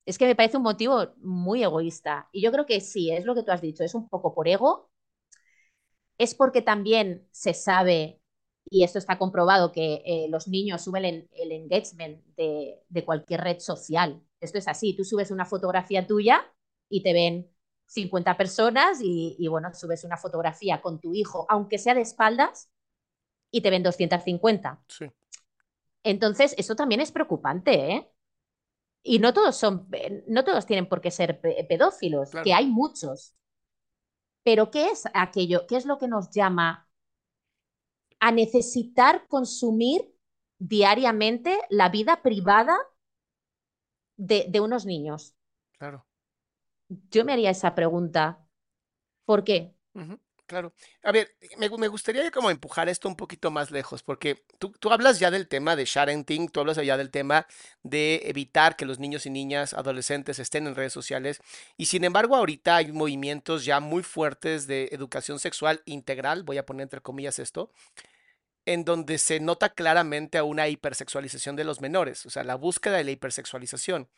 [0.06, 2.28] es que me parece un motivo muy egoísta.
[2.32, 4.48] Y yo creo que sí, es lo que tú has dicho, es un poco por
[4.48, 4.89] ego,
[6.20, 8.20] es porque también se sabe,
[8.68, 14.22] y esto está comprobado, que eh, los niños suben el, engagement de, cualquier red social.
[14.38, 16.46] Esto es así, tú subes una fotografía tuya
[16.90, 17.50] y te ven
[17.86, 22.70] 50 personas y, bueno, subes una fotografía con tu hijo, aunque sea de espaldas,
[23.50, 24.78] y te ven 250.
[24.88, 25.06] Sí.
[26.04, 28.10] Entonces, eso también es preocupante, ¿eh?
[29.02, 29.88] Y no todos son,
[30.26, 33.34] no todos tienen por qué ser pedófilos, que hay muchos.
[34.42, 35.66] Pero ¿qué es aquello?
[35.66, 36.88] ¿Qué es lo que nos llama
[38.18, 40.14] a necesitar consumir
[40.58, 42.76] diariamente la vida privada
[44.16, 45.34] de, unos niños?
[45.78, 46.06] Claro.
[47.10, 48.46] Yo me haría esa pregunta.
[49.24, 49.74] ¿Por qué?
[50.50, 50.72] Claro.
[51.04, 55.30] A ver, me, gustaría como empujar esto un poquito más lejos, porque tú, hablas ya
[55.30, 57.46] del tema de sharenting, tú hablas ya del tema
[57.84, 61.38] de evitar que los niños y niñas, adolescentes estén en redes sociales,
[61.76, 66.66] y sin embargo ahorita hay movimientos ya muy fuertes de educación sexual integral, voy a
[66.66, 67.70] poner entre comillas esto,
[68.66, 73.04] en donde se nota claramente una hipersexualización de los menores, o sea, la búsqueda de
[73.04, 74.08] la hipersexualización.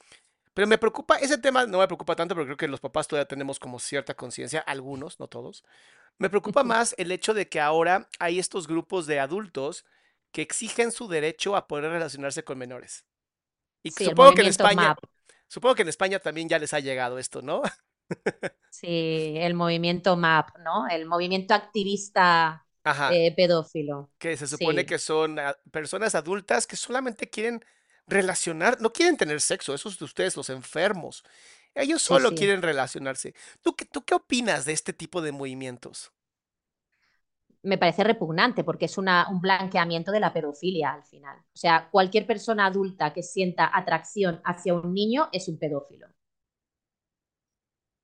[0.54, 3.26] Pero me preocupa, ese tema no me preocupa tanto porque creo que los papás todavía
[3.26, 5.64] tenemos como cierta conciencia, algunos, no todos,
[6.18, 9.84] me preocupa más el hecho de que ahora hay estos grupos de adultos
[10.30, 13.04] que exigen su derecho a poder relacionarse con menores.
[13.82, 14.94] Y supongo que en España,
[15.48, 17.62] supongo que en España también ya les ha llegado esto, ¿no?
[18.70, 20.88] Sí, el movimiento MAP, ¿no?
[20.88, 22.66] El movimiento activista
[23.12, 24.10] eh, pedófilo.
[24.18, 25.38] Que se supone que son
[25.70, 27.64] personas adultas que solamente quieren
[28.12, 31.24] relacionar, no quieren tener sexo, esos de ustedes los enfermos.
[31.74, 33.34] Ellos solo quieren relacionarse.
[33.62, 36.12] ¿Tú, ¿Tú qué opinas de este tipo de movimientos?
[37.62, 41.38] me parece repugnante porque es una, un blanqueamiento de la pedofilia al final.
[41.38, 46.08] O sea, cualquier persona adulta que sienta atracción hacia un niño es un pedófilo.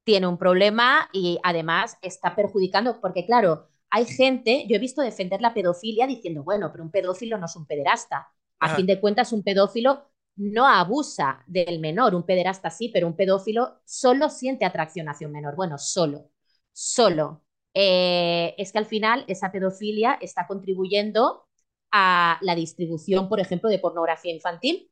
[0.04, 5.40] Tiene un problema y además está perjudicando, porque claro, hay gente, yo he visto defender
[5.40, 8.32] la pedofilia diciendo, bueno, pero un pedófilo no es un pederasta.
[8.61, 13.16] A fin de cuentas, un pedófilo no abusa del menor, un pederasta sí, pero un
[13.16, 15.56] pedófilo solo siente atracción hacia un menor.
[15.56, 16.30] Bueno, solo,
[16.72, 17.42] solo
[17.74, 21.46] eh, es que al final esa pedofilia está contribuyendo
[21.90, 24.90] a la distribución, por ejemplo, de pornografía infantil,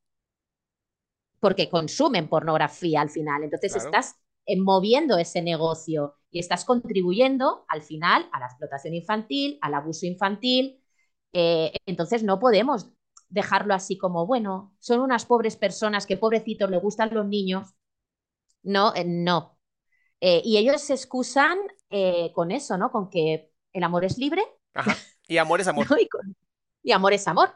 [1.40, 3.44] porque consumen pornografía al final.
[3.44, 9.58] Entonces estás eh, moviendo ese negocio y estás contribuyendo al final a la explotación infantil,
[9.62, 10.82] al abuso infantil.
[11.32, 12.88] Eh, entonces no podemos
[13.28, 17.74] dejarlo así como, bueno, son unas pobres personas que pobrecitos le gustan los niños.
[18.62, 19.56] No, no,
[20.20, 21.58] eh, y ellos se excusan
[21.90, 22.90] eh, con eso, ¿no?
[22.90, 24.42] Con que el amor es libre.
[24.74, 24.96] Ajá.
[25.28, 25.86] Y amor es amor.
[26.82, 27.50] y, amor es amor.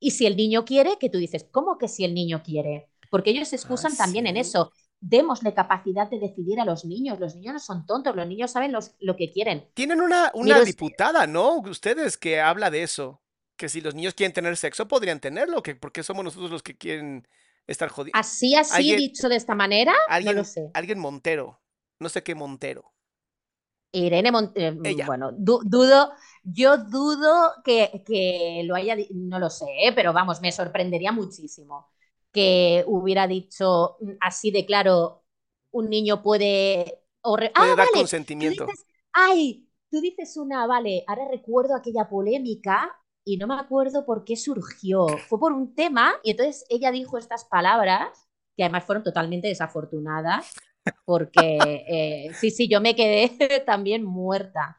[0.00, 2.88] Y si el niño quiere, que tú dices, ¿cómo que si el niño quiere?
[3.10, 4.72] Porque ellos se excusan ah, también en eso.
[5.00, 7.20] Démosle capacidad de decidir a los niños.
[7.20, 9.68] Los niños no son tontos, los niños saben lo que quieren.
[9.74, 11.58] Tienen una, una diputada, ¿no?
[11.58, 13.22] Ustedes que habla de eso.
[13.58, 16.78] Que si los niños quieren tener sexo, podrían tenerlo, que porque somos nosotros los que
[16.78, 17.26] quieren
[17.66, 18.18] estar jodidos.
[18.18, 20.70] Así, así dicho de esta manera, alguien, no lo sé.
[20.74, 21.60] Alguien Montero,
[21.98, 22.94] no sé qué Montero.
[23.90, 26.12] Irene Montero, mm, bueno, dudo,
[26.44, 29.92] yo dudo que, que, lo haya, no lo sé, ¿eh?
[29.92, 31.88] pero vamos, me sorprendería muchísimo
[32.30, 35.24] que hubiera dicho mm, así de claro,
[35.70, 37.02] un niño puede...
[37.22, 38.66] puede ah, dar consentimiento.
[39.12, 42.94] ay, tú dices una, vale, ahora recuerdo aquella polémica
[43.28, 45.06] y no me acuerdo por qué surgió.
[45.28, 48.26] Fue por un tema y entonces ella dijo estas palabras
[48.56, 50.54] que además fueron totalmente desafortunadas
[51.04, 51.58] porque
[51.88, 53.28] eh, sí, sí, yo me quedé
[53.66, 54.78] también muerta.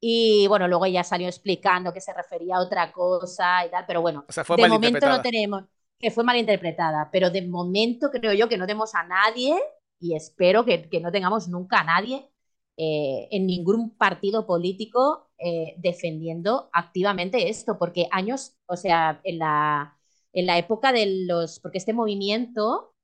[0.00, 4.00] Y bueno, luego ella salió explicando que se refería a otra cosa y tal, pero
[4.00, 4.24] bueno,
[4.56, 5.64] de momento no tenemos,
[5.98, 9.60] que fue malinterpretada, pero de momento creo yo que no tenemos a nadie
[9.98, 12.30] y espero que, que no tengamos nunca a nadie
[12.78, 19.96] eh, en ningún partido político eh, defendiendo activamente esto, porque años, o sea, en la,
[20.32, 22.94] en la época de los, porque este movimiento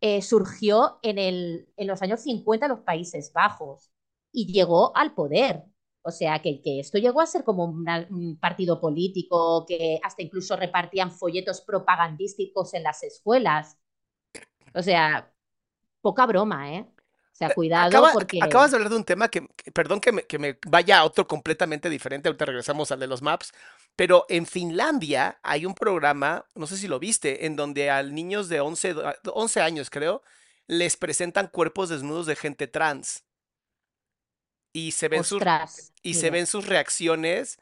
[0.00, 3.90] eh, surgió en, el, en los años 50 en los Países Bajos
[4.32, 5.64] y llegó al poder.
[6.02, 10.56] O sea, que, que esto llegó a ser como un partido político, que hasta incluso
[10.56, 13.78] repartían folletos propagandísticos en las escuelas.
[14.74, 15.32] O sea,
[16.02, 16.86] poca broma, ¿eh?
[17.46, 18.38] Sea, cuidado porque...
[18.42, 21.26] Acabas de hablar de un tema que, perdón que me, que me, vaya a otro
[21.26, 23.52] completamente diferente, ahorita regresamos al de los maps,
[23.96, 28.48] pero en Finlandia hay un programa, no sé si lo viste, en donde a niños
[28.48, 30.22] de 11, 11 años, creo,
[30.66, 33.24] les presentan cuerpos desnudos de gente trans.
[34.72, 35.42] Y se ven, sus,
[36.02, 37.58] y se ven sus reacciones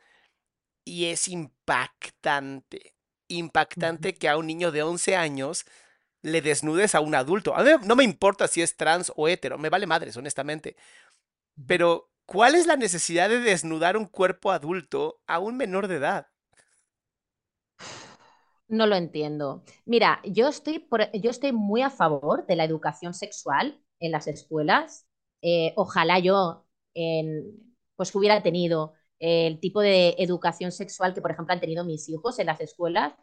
[0.84, 2.94] y es impactante,
[3.28, 5.64] impactante que a un niño de 11 años
[6.22, 7.54] le desnudes a un adulto.
[7.56, 10.76] A mí no me importa si es trans o hetero, me vale madres, honestamente.
[11.66, 16.28] Pero, ¿cuál es la necesidad de desnudar un cuerpo adulto a un menor de edad?
[18.68, 19.64] No lo entiendo.
[19.86, 25.06] Mira, yo estoy, yo estoy muy a favor de la educación sexual en las escuelas.
[25.42, 26.64] Eh, ojalá yo
[27.96, 32.38] pues hubiera tenido el tipo de educación sexual que, por ejemplo, han tenido mis hijos
[32.38, 33.14] en las escuelas,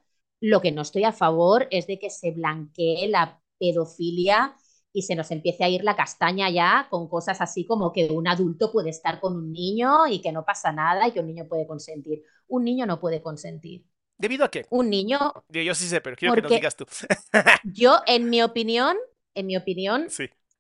[0.41, 4.55] lo que no estoy a favor es de que se blanquee la pedofilia
[4.93, 8.27] y se nos empiece a ir la castaña ya con cosas así como que un
[8.27, 11.47] adulto puede estar con un niño y que no pasa nada y que un niño
[11.47, 12.23] puede consentir.
[12.47, 13.85] Un niño no puede consentir.
[14.17, 14.65] ¿Debido a qué?
[14.69, 15.19] Un niño.
[15.49, 16.85] Yo sí sé, pero quiero que nos digas tú.
[17.65, 18.95] yo, en mi opinión,
[19.33, 20.07] en mi opinión,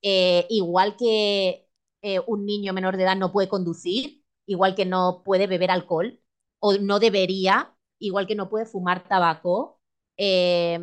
[0.01, 1.69] eh, igual que
[2.01, 6.21] eh, un niño menor de edad no puede conducir, igual que no puede beber alcohol,
[6.59, 9.79] o no debería, igual que no puede fumar tabaco,
[10.17, 10.79] eh,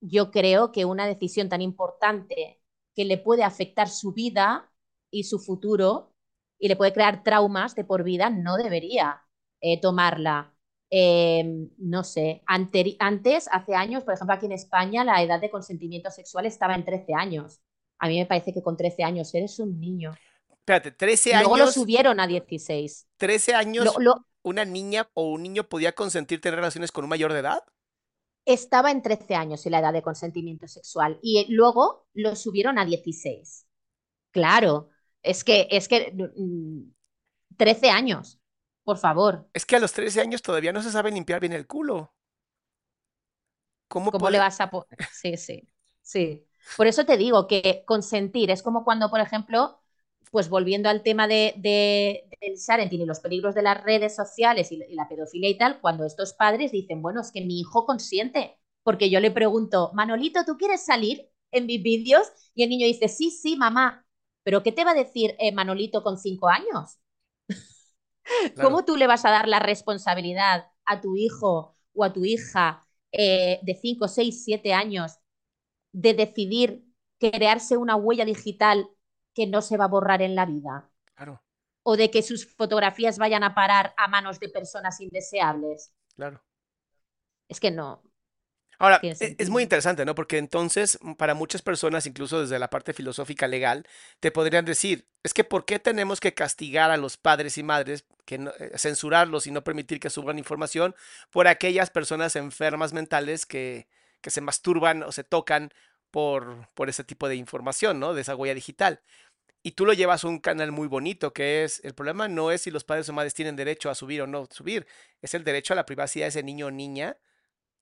[0.00, 2.60] yo creo que una decisión tan importante
[2.94, 4.70] que le puede afectar su vida
[5.10, 6.14] y su futuro
[6.58, 9.22] y le puede crear traumas de por vida, no debería
[9.60, 10.54] eh, tomarla.
[10.90, 11.44] Eh,
[11.78, 16.46] no sé, antes, hace años, por ejemplo, aquí en España, la edad de consentimiento sexual
[16.46, 17.60] estaba en 13 años.
[17.98, 20.14] A mí me parece que con 13 años eres un niño.
[20.50, 21.48] Espérate, 13 años.
[21.48, 23.08] Luego lo subieron a 16.
[23.16, 23.96] 13 años
[24.48, 27.64] una niña o un niño podía consentir tener relaciones con un mayor de edad?
[28.44, 32.84] Estaba en 13 años y la edad de consentimiento sexual y luego lo subieron a
[32.84, 33.66] 16.
[34.30, 34.90] Claro,
[35.22, 36.14] es que, es que
[37.56, 38.38] 13 mm, años,
[38.84, 39.48] por favor.
[39.52, 42.14] Es que a los 13 años todavía no se sabe limpiar bien el culo.
[43.88, 44.70] ¿Cómo, ¿Cómo le vas a...?
[45.12, 45.68] Sí, sí,
[46.02, 46.46] sí.
[46.76, 49.80] Por eso te digo que consentir es como cuando, por ejemplo,
[50.30, 54.78] pues volviendo al tema de, del sharing y los peligros de las redes sociales y,
[54.94, 59.10] la pedofilia y tal, cuando estos padres dicen, bueno, es que mi hijo consiente, porque
[59.10, 62.28] yo le pregunto, Manolito, ¿tú quieres salir en mis vídeos?
[62.54, 64.06] Y el niño dice, sí, sí, mamá,
[64.42, 66.98] pero ¿qué te va a decir eh, Manolito con cinco años?
[68.62, 72.86] ¿Cómo tú le vas a dar la responsabilidad a tu hijo o a tu hija
[73.12, 75.18] eh, de cinco, seis, siete años
[75.92, 76.84] de decidir
[77.18, 78.88] crearse una huella digital
[79.34, 80.90] que no se va a borrar en la vida.
[81.88, 85.92] O de que sus fotografías vayan a parar a manos de personas indeseables.
[86.16, 86.42] Claro.
[87.48, 88.02] Es que no.
[88.78, 90.16] Ahora, e, es muy interesante, ¿no?
[90.16, 93.86] Porque entonces, para muchas personas, incluso desde la parte filosófica legal,
[94.20, 98.04] te podrían decir, es que ¿por qué tenemos que castigar a los padres y madres,
[98.24, 100.94] que eh, censurarlos y no permitir que suban información
[101.30, 103.86] por aquellas personas enfermas mentales que,
[104.20, 105.70] que se masturban o se tocan
[106.10, 108.12] por, por ese tipo de información, ¿no?
[108.12, 109.00] De esa huella digital
[109.66, 112.60] y tú lo llevas a un canal muy bonito, que es, el problema no es
[112.60, 114.86] si los padres o madres tienen derecho a subir o no subir,
[115.20, 117.16] es el derecho a la privacidad de ese niño o niña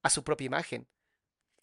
[0.03, 0.89] a su propia imagen.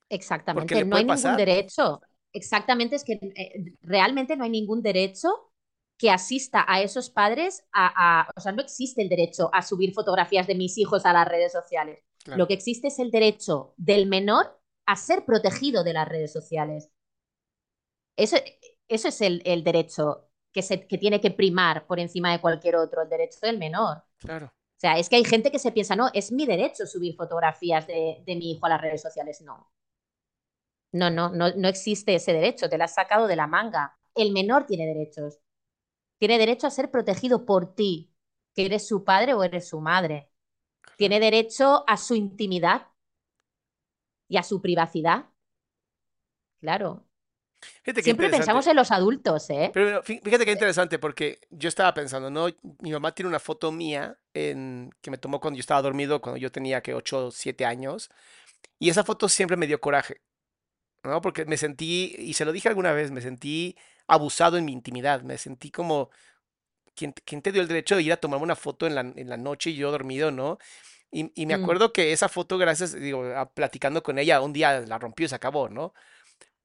[0.09, 2.01] Exactamente, no hay ningún derecho.
[2.33, 5.51] Exactamente, es que eh, realmente no hay ningún derecho
[5.97, 10.45] que asista a esos padres a, o sea, no existe el derecho a subir fotografías
[10.45, 12.03] de mis hijos a las redes sociales.
[12.27, 16.91] Lo que existe es el derecho del menor a ser protegido de las redes sociales.
[18.15, 18.37] Eso,
[18.91, 23.01] eso es el, derecho que, se, que tiene que primar por encima de cualquier otro,
[23.01, 24.03] el derecho del menor.
[24.19, 24.47] Claro.
[24.47, 27.87] O sea, es que hay gente que se piensa, no, es mi derecho subir fotografías
[27.87, 29.41] de, mi hijo a las redes sociales.
[29.41, 29.71] No.
[30.91, 33.97] No, no, no, no existe ese derecho, te lo has sacado de la manga.
[34.15, 35.39] El menor tiene derechos.
[36.17, 38.11] Tiene derecho a ser protegido por ti,
[38.53, 40.29] que eres su padre o eres su madre.
[40.97, 42.87] Tiene derecho a su intimidad
[44.27, 45.29] y a su privacidad.
[46.59, 47.05] Claro,
[48.01, 49.71] Siempre pensamos en los adultos, ¿eh?
[49.73, 52.47] Pero fíjate qué interesante, porque yo estaba pensando, ¿no?
[52.79, 56.37] Mi mamá tiene una foto mía en, que me tomó cuando yo estaba dormido, cuando
[56.37, 58.09] yo tenía que 8 o 7 años,
[58.79, 60.21] y esa foto siempre me dio coraje,
[61.03, 61.21] ¿no?
[61.21, 63.75] Porque me sentí, y se lo dije alguna vez, me sentí
[64.07, 66.09] abusado en mi intimidad, me sentí como,
[66.95, 69.37] ¿quién, te dio el derecho de ir a tomarme una foto en la, en la
[69.37, 70.57] noche y yo dormido, ¿no?
[71.11, 71.63] Y, y me mm.
[71.63, 75.35] acuerdo que esa foto, gracias, digo, platicando con ella, un día la rompió y se
[75.35, 75.93] acabó, ¿no?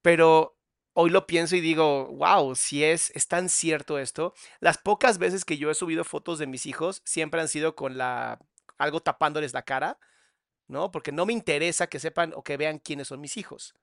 [0.01, 0.56] Pero
[0.99, 4.33] hoy lo pienso y digo, wow, si es, es tan cierto esto.
[4.59, 7.99] Las pocas veces que yo he subido fotos de mis hijos siempre han sido con
[7.99, 8.39] la
[8.79, 9.99] algo tapándoles la cara,
[10.67, 10.89] ¿no?
[10.89, 13.75] Porque no me interesa que sepan o que vean quiénes son mis hijos.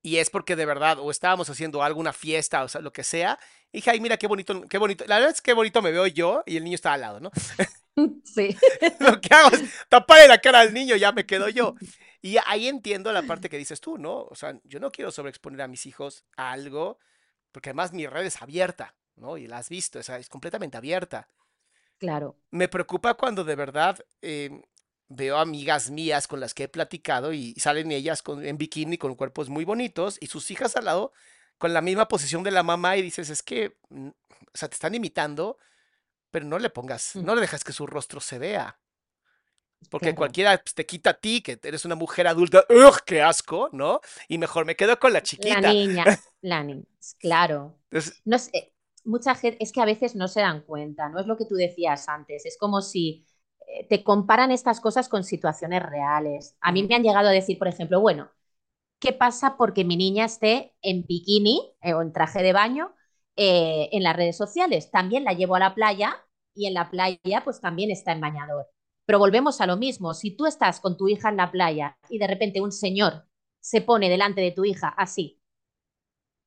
[0.00, 3.40] Y es porque de verdad, o estábamos haciendo alguna fiesta, o sea, lo que sea,
[3.72, 5.04] y dije, ay, mira qué bonito, qué bonito.
[5.08, 7.18] La verdad es que qué bonito me veo yo y el niño está al lado,
[7.18, 7.32] ¿no?
[8.24, 8.56] Sí.
[9.00, 11.74] lo que hago es taparle la cara al niño, ya me quedo yo.
[12.24, 14.22] Y ahí entiendo la parte que dices tú, ¿no?
[14.22, 16.98] O sea, yo no quiero sobreexponer a mis hijos a algo,
[17.52, 19.36] porque además mi red es abierta, ¿no?
[19.36, 21.28] Y la has visto, o sea, es completamente abierta.
[21.98, 22.38] Claro.
[22.50, 24.62] Me preocupa cuando de verdad eh,
[25.08, 29.16] veo amigas mías con las que he platicado y salen ellas con, en bikini con
[29.16, 31.12] cuerpos muy bonitos y sus hijas al lado
[31.58, 34.76] con la misma posición de la mamá y dices, es que, mm, o sea, te
[34.76, 35.58] están imitando,
[36.30, 38.78] pero no le pongas, no le dejas que su rostro se vea.
[39.90, 43.00] Porque cualquiera pues, te quita a ti, que eres una mujer adulta, ¡ugh!
[43.04, 43.68] ¡Qué asco!
[43.72, 44.00] ¿No?
[44.28, 45.60] Y mejor me quedo con la chiquita.
[45.60, 46.04] La niña,
[46.40, 46.84] la niña,
[47.18, 47.78] claro.
[48.24, 48.74] no sé,
[49.04, 51.54] mucha gente, es que a veces no se dan cuenta, no es lo que tú
[51.54, 53.26] decías antes, es como si
[53.66, 56.56] eh, te comparan estas cosas con situaciones reales.
[56.60, 58.30] A mí me han llegado a decir, por ejemplo, bueno,
[58.98, 62.94] ¿qué pasa porque mi niña esté en bikini eh, o en traje de baño
[63.36, 64.90] eh, en las redes sociales?
[64.90, 66.16] También la llevo a la playa
[66.54, 68.66] y en la playa pues también está en bañador.
[69.06, 72.18] Pero volvemos a lo mismo, si tú estás con tu hija en la playa y
[72.18, 73.26] de repente un señor
[73.60, 75.40] se pone delante de tu hija así,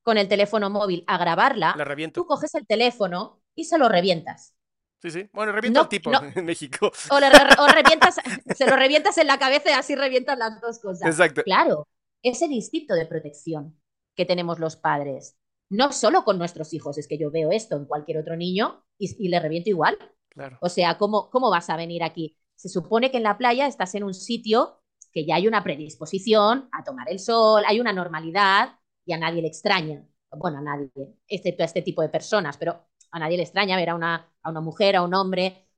[0.03, 1.75] con el teléfono móvil a grabarla,
[2.13, 4.55] tú coges el teléfono y se lo revientas.
[5.01, 5.29] Sí, sí.
[5.33, 6.91] Bueno, revienta al tipo en México.
[7.11, 7.19] O,
[7.67, 8.15] revientas,
[8.55, 11.07] se lo revientas en la cabeza y así revientas las dos cosas.
[11.07, 11.43] Exacto.
[11.43, 11.87] Claro,
[12.23, 13.79] es el instinto de protección
[14.15, 15.37] que tenemos los padres.
[15.69, 19.13] No solo con nuestros hijos, es que yo veo esto en cualquier otro niño y,
[19.23, 19.97] y le reviento igual.
[20.29, 20.57] Claro.
[20.61, 22.37] O sea, ¿cómo, ¿cómo vas a venir aquí?
[22.57, 24.81] Se supone que en la playa estás en un sitio
[25.13, 29.41] que ya hay una predisposición a tomar el sol, hay una normalidad y a nadie
[29.41, 30.05] le extraña.
[30.31, 30.91] Bueno, a nadie,
[31.27, 34.51] excepto a este tipo de personas, pero a nadie le extraña ver a una, a
[34.51, 35.69] una mujer, a un hombre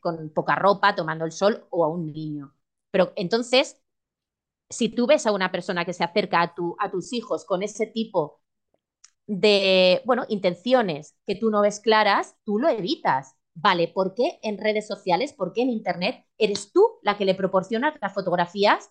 [0.00, 2.54] con poca ropa tomando el sol o a un niño.
[2.90, 3.80] Pero entonces,
[4.70, 7.62] si tú ves a una persona que se acerca a, tu, a tus hijos con
[7.62, 8.40] ese tipo
[9.26, 13.36] de, bueno, intenciones que tú no ves claras, tú lo evitas.
[13.62, 17.34] Vale, ¿por qué en redes sociales, por qué en Internet eres tú la que le
[17.34, 18.90] proporciona las fotografías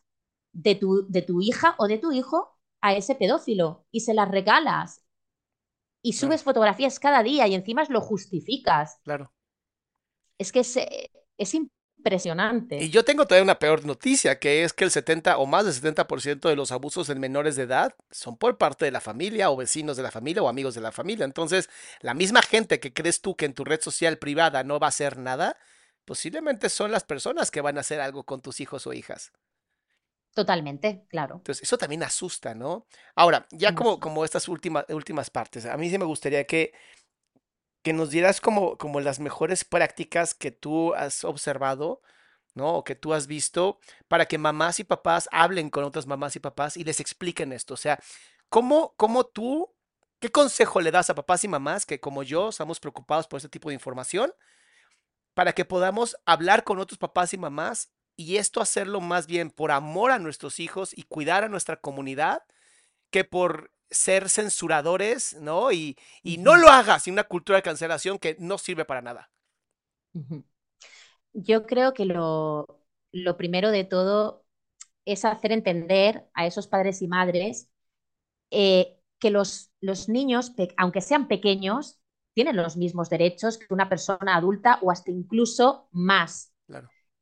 [0.52, 4.30] de tu, de tu hija o de tu hijo a ese pedófilo y se las
[4.30, 5.04] regalas
[6.04, 9.00] y subes fotografías cada día y encima lo justificas.
[9.04, 9.34] Claro.
[10.38, 10.78] Es que es,
[11.38, 11.54] es
[12.00, 12.78] impresionante.
[12.78, 15.96] Y yo tengo todavía una peor noticia, que es que el 70 o más del
[15.96, 19.58] 70% de los abusos en menores de edad son por parte de la familia o
[19.58, 21.26] vecinos de la familia o amigos de la familia.
[21.26, 21.70] Entonces,
[22.02, 24.90] la misma gente que crees tú que en tu red social privada no va a
[24.90, 25.58] hacer nada,
[26.06, 29.32] posiblemente son las personas que van a hacer algo con tus hijos o hijas.
[30.34, 31.36] Totalmente, claro.
[31.38, 32.86] Entonces, eso también asusta, ¿no?
[33.16, 36.72] Ahora, ya como, como estas últimas, últimas partes, a mí sí me gustaría que,
[37.82, 42.02] que nos dieras como, como las mejores prácticas que tú has observado,
[42.56, 42.76] ¿no?
[42.76, 46.40] O que tú has visto para que mamás y papás hablen con otras mamás y
[46.40, 47.74] papás y les expliquen esto.
[47.74, 48.00] O sea,
[48.50, 49.74] ¿cómo, cómo tú,
[50.20, 53.50] qué consejo le das a papás y mamás que como yo estamos preocupados por este
[53.50, 54.34] tipo de información?
[55.40, 59.72] para que podamos hablar con otros papás y mamás y esto hacerlo más bien por
[59.72, 62.44] amor a nuestros hijos y cuidar a nuestra comunidad
[63.10, 65.72] que por ser censuradores, ¿no?
[65.72, 65.98] Y,
[66.40, 69.30] no lo hagas sin una cultura de cancelación que no sirve para nada.
[71.34, 72.68] Yo creo que lo,
[73.38, 74.46] primero de todo
[75.06, 77.70] es hacer entender a esos padres y madres
[78.52, 82.00] eh, que los, los niños, aunque sean pequeños,
[82.34, 86.54] tienen los mismos derechos que una persona adulta o hasta incluso más,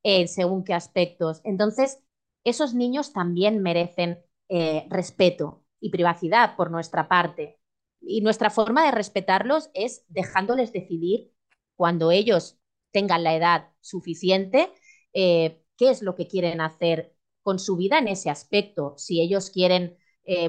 [0.03, 1.41] eh, según qué aspectos.
[1.43, 1.99] Entonces,
[2.43, 7.59] esos niños también merecen eh, respeto y privacidad por nuestra parte.
[8.01, 11.32] Y nuestra forma de respetarlos es dejándoles decidir
[11.75, 12.57] cuando ellos
[12.91, 14.71] tengan la edad suficiente
[15.13, 18.95] eh, qué es lo que quieren hacer con su vida en ese aspecto.
[18.97, 19.97] Si ellos quieren,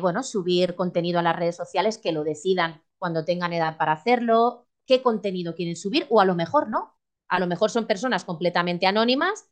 [0.01, 4.67] bueno, subir contenido a las redes sociales, que lo decidan cuando tengan edad para hacerlo,
[4.87, 6.97] qué contenido quieren subir o a lo mejor no.
[7.29, 9.51] A lo mejor son personas completamente anónimas,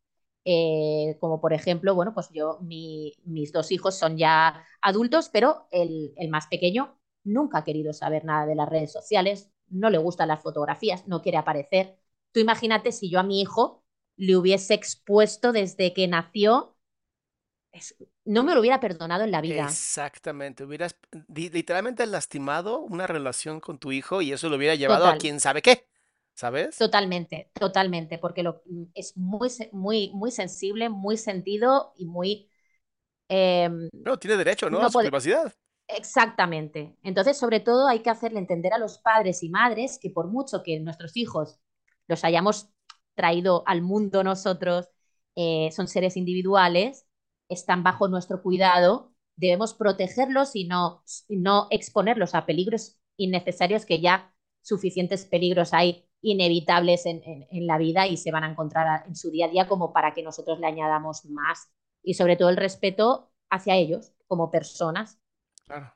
[0.49, 6.15] eh, como por ejemplo, bueno, pues yo, mis dos hijos son ya adultos, pero el,
[6.31, 10.41] más pequeño nunca ha querido saber nada de las redes sociales, no le gustan las
[10.41, 11.99] fotografías, no quiere aparecer.
[12.31, 13.83] Tú imagínate si yo a mi hijo
[14.15, 16.77] le hubiese expuesto desde que nació
[18.25, 19.65] no me lo hubiera perdonado en la vida.
[19.65, 20.97] Exactamente, hubieras
[21.29, 25.61] literalmente lastimado una relación con tu hijo y eso lo hubiera llevado a quién sabe
[25.61, 25.89] qué,
[26.37, 26.79] ¿sabes?
[26.79, 28.63] Totalmente, totalmente, porque lo,
[28.95, 32.49] es muy, muy, muy sensible, muy sentido y muy...
[33.29, 34.81] No, tiene derecho, ¿no?
[34.81, 35.53] a su privacidad.
[35.89, 36.97] Exactamente.
[37.03, 40.63] Entonces, sobre todo, hay que hacerle entender a los padres y madres que por mucho
[40.63, 41.59] que nuestros hijos
[42.07, 42.69] los hayamos
[43.17, 44.89] traído al mundo nosotros,
[45.35, 47.07] eh, son seres individuales
[47.49, 54.35] están bajo nuestro cuidado, debemos protegerlos y no, no exponerlos a peligros innecesarios que ya
[54.63, 59.47] suficientes peligros hay inevitables en, la vida y se van a encontrar en su día
[59.47, 61.71] a día como para que nosotros le añadamos más
[62.03, 65.19] y sobre todo el respeto hacia ellos como personas.
[65.67, 65.93] Claro.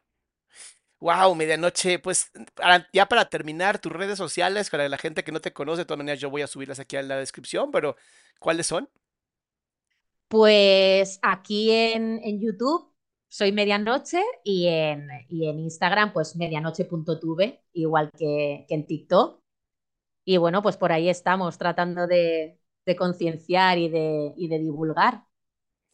[1.01, 1.99] Wow, medianoche.
[1.99, 2.31] Pues
[2.93, 5.99] ya para terminar, tus redes sociales, para la gente que no te conoce, de todas
[5.99, 7.97] maneras yo voy a subirlas aquí en la descripción, pero
[8.39, 8.89] ¿cuáles son?
[10.29, 12.93] Pues aquí en, YouTube
[13.29, 19.41] soy Medianoche y en, en Instagram pues medianoche.tube, igual que, en TikTok.
[20.31, 22.57] Y bueno, pues por ahí estamos tratando de,
[22.97, 25.25] concienciar y de, y de divulgar.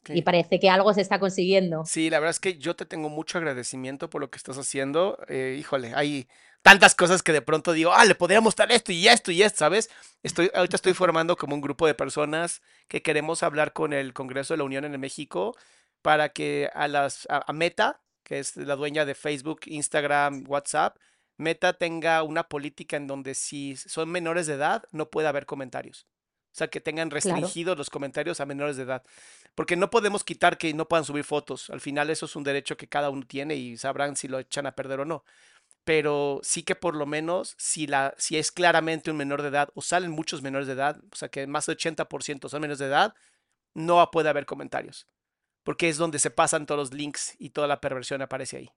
[0.08, 1.86] Y parece que algo se está consiguiendo.
[1.86, 5.18] Sí, la verdad es que yo te tengo mucho agradecimiento por lo que estás haciendo.
[5.28, 6.28] Eh, híjole, hay
[6.60, 9.60] tantas cosas que de pronto digo, ah, le podríamos dar esto y esto y esto,
[9.60, 9.88] ¿sabes?
[10.22, 14.52] Estoy, ahorita estoy formando como un grupo de personas que queremos hablar con el Congreso
[14.52, 15.56] de la Unión en México
[16.02, 20.98] para que a las a Meta, que es la dueña de Facebook, Instagram, WhatsApp,
[21.36, 26.06] Meta tenga una política en donde si son menores de edad no puede haber comentarios.
[26.56, 29.02] O sea, que tengan restringidos los comentarios a menores de edad.
[29.54, 31.68] Porque no podemos quitar que no puedan subir fotos.
[31.68, 34.66] Al final eso es un derecho que cada uno tiene y sabrán si lo echan
[34.66, 35.22] a perder o no.
[35.84, 39.68] Pero sí que por lo menos si, la, si es claramente un menor de edad
[39.74, 42.86] o salen muchos menores de edad, o sea que más del 80% son menores de
[42.86, 43.14] edad,
[43.74, 45.06] no puede haber comentarios.
[45.62, 48.70] Porque es donde se pasan todos los links y toda la perversión aparece ahí.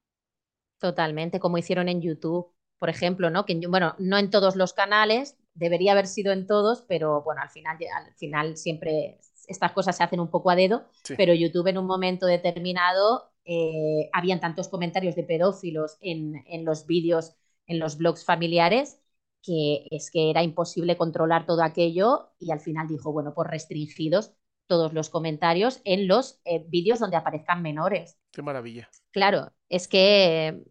[0.80, 3.46] Totalmente, como hicieron en YouTube, por ejemplo, ¿no?
[3.46, 7.50] Que bueno, no en todos los canales, debería haber sido en todos, pero bueno, al
[7.50, 9.20] final, al final siempre
[9.50, 10.86] estas cosas se hacen un poco a dedo,
[11.18, 17.36] pero YouTube en un momento determinado eh, habían tantos comentarios de pedófilos en, los vídeos,
[17.66, 19.02] en los blogs familiares,
[19.42, 24.34] que es que era imposible controlar todo aquello y al final dijo, bueno, pues restringidos
[24.68, 28.19] todos los comentarios en los eh, vídeos donde aparezcan menores.
[28.32, 28.90] Qué maravilla.
[29.12, 30.62] Claro, es que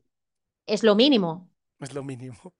[0.66, 1.50] es lo mínimo.
[1.80, 2.54] Es lo mínimo.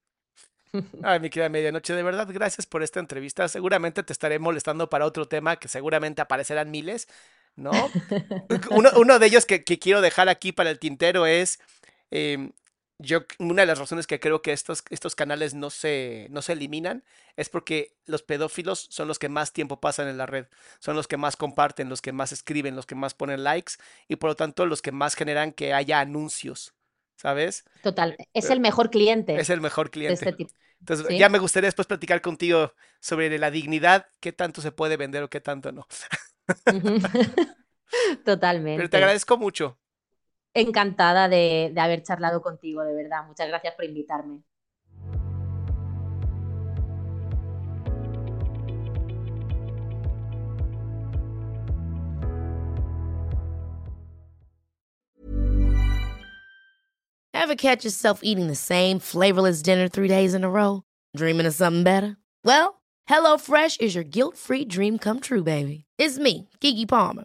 [1.03, 3.49] Ay, mi querida medianoche, de verdad, gracias por esta entrevista.
[3.49, 7.09] Seguramente te estaré molestando para otro tema que seguramente aparecerán miles.
[7.59, 7.72] ¿no?
[8.70, 11.59] Uno, de ellos que, quiero dejar aquí para el tintero es,
[12.11, 12.53] em,
[12.99, 16.55] yo, una de las razones que creo que estos, estos canales no se, no se
[16.55, 17.05] eliminan
[17.36, 20.46] es porque los pedófilos son los que más tiempo pasan en la red,
[20.80, 23.74] son los que más comparten, los que más escriben, los que más ponen likes
[24.09, 26.74] y por lo tanto los que más generan que haya anuncios,
[27.16, 27.64] ¿sabes?
[27.82, 29.36] Total, es el mejor cliente.
[29.36, 30.28] Es el mejor cliente.
[30.28, 30.49] Este
[30.80, 35.22] Entonces, ya me gustaría después platicar contigo sobre la dignidad, qué tanto se puede vender
[35.22, 35.86] o qué tanto no.
[38.24, 38.78] Totalmente.
[38.78, 39.78] Pero te agradezco mucho.
[40.55, 43.26] Encantada de, de haber charlado contigo, de verdad.
[43.26, 44.42] Muchas gracias por invitarme.
[57.32, 60.82] Ever catch yourself eating the same flavorless dinner three days in a row?
[61.16, 62.18] Dreaming of something better?
[62.44, 65.86] Well, HelloFresh is your guilt-free dream come true, baby.
[65.96, 67.24] It's me, Kiki Palmer.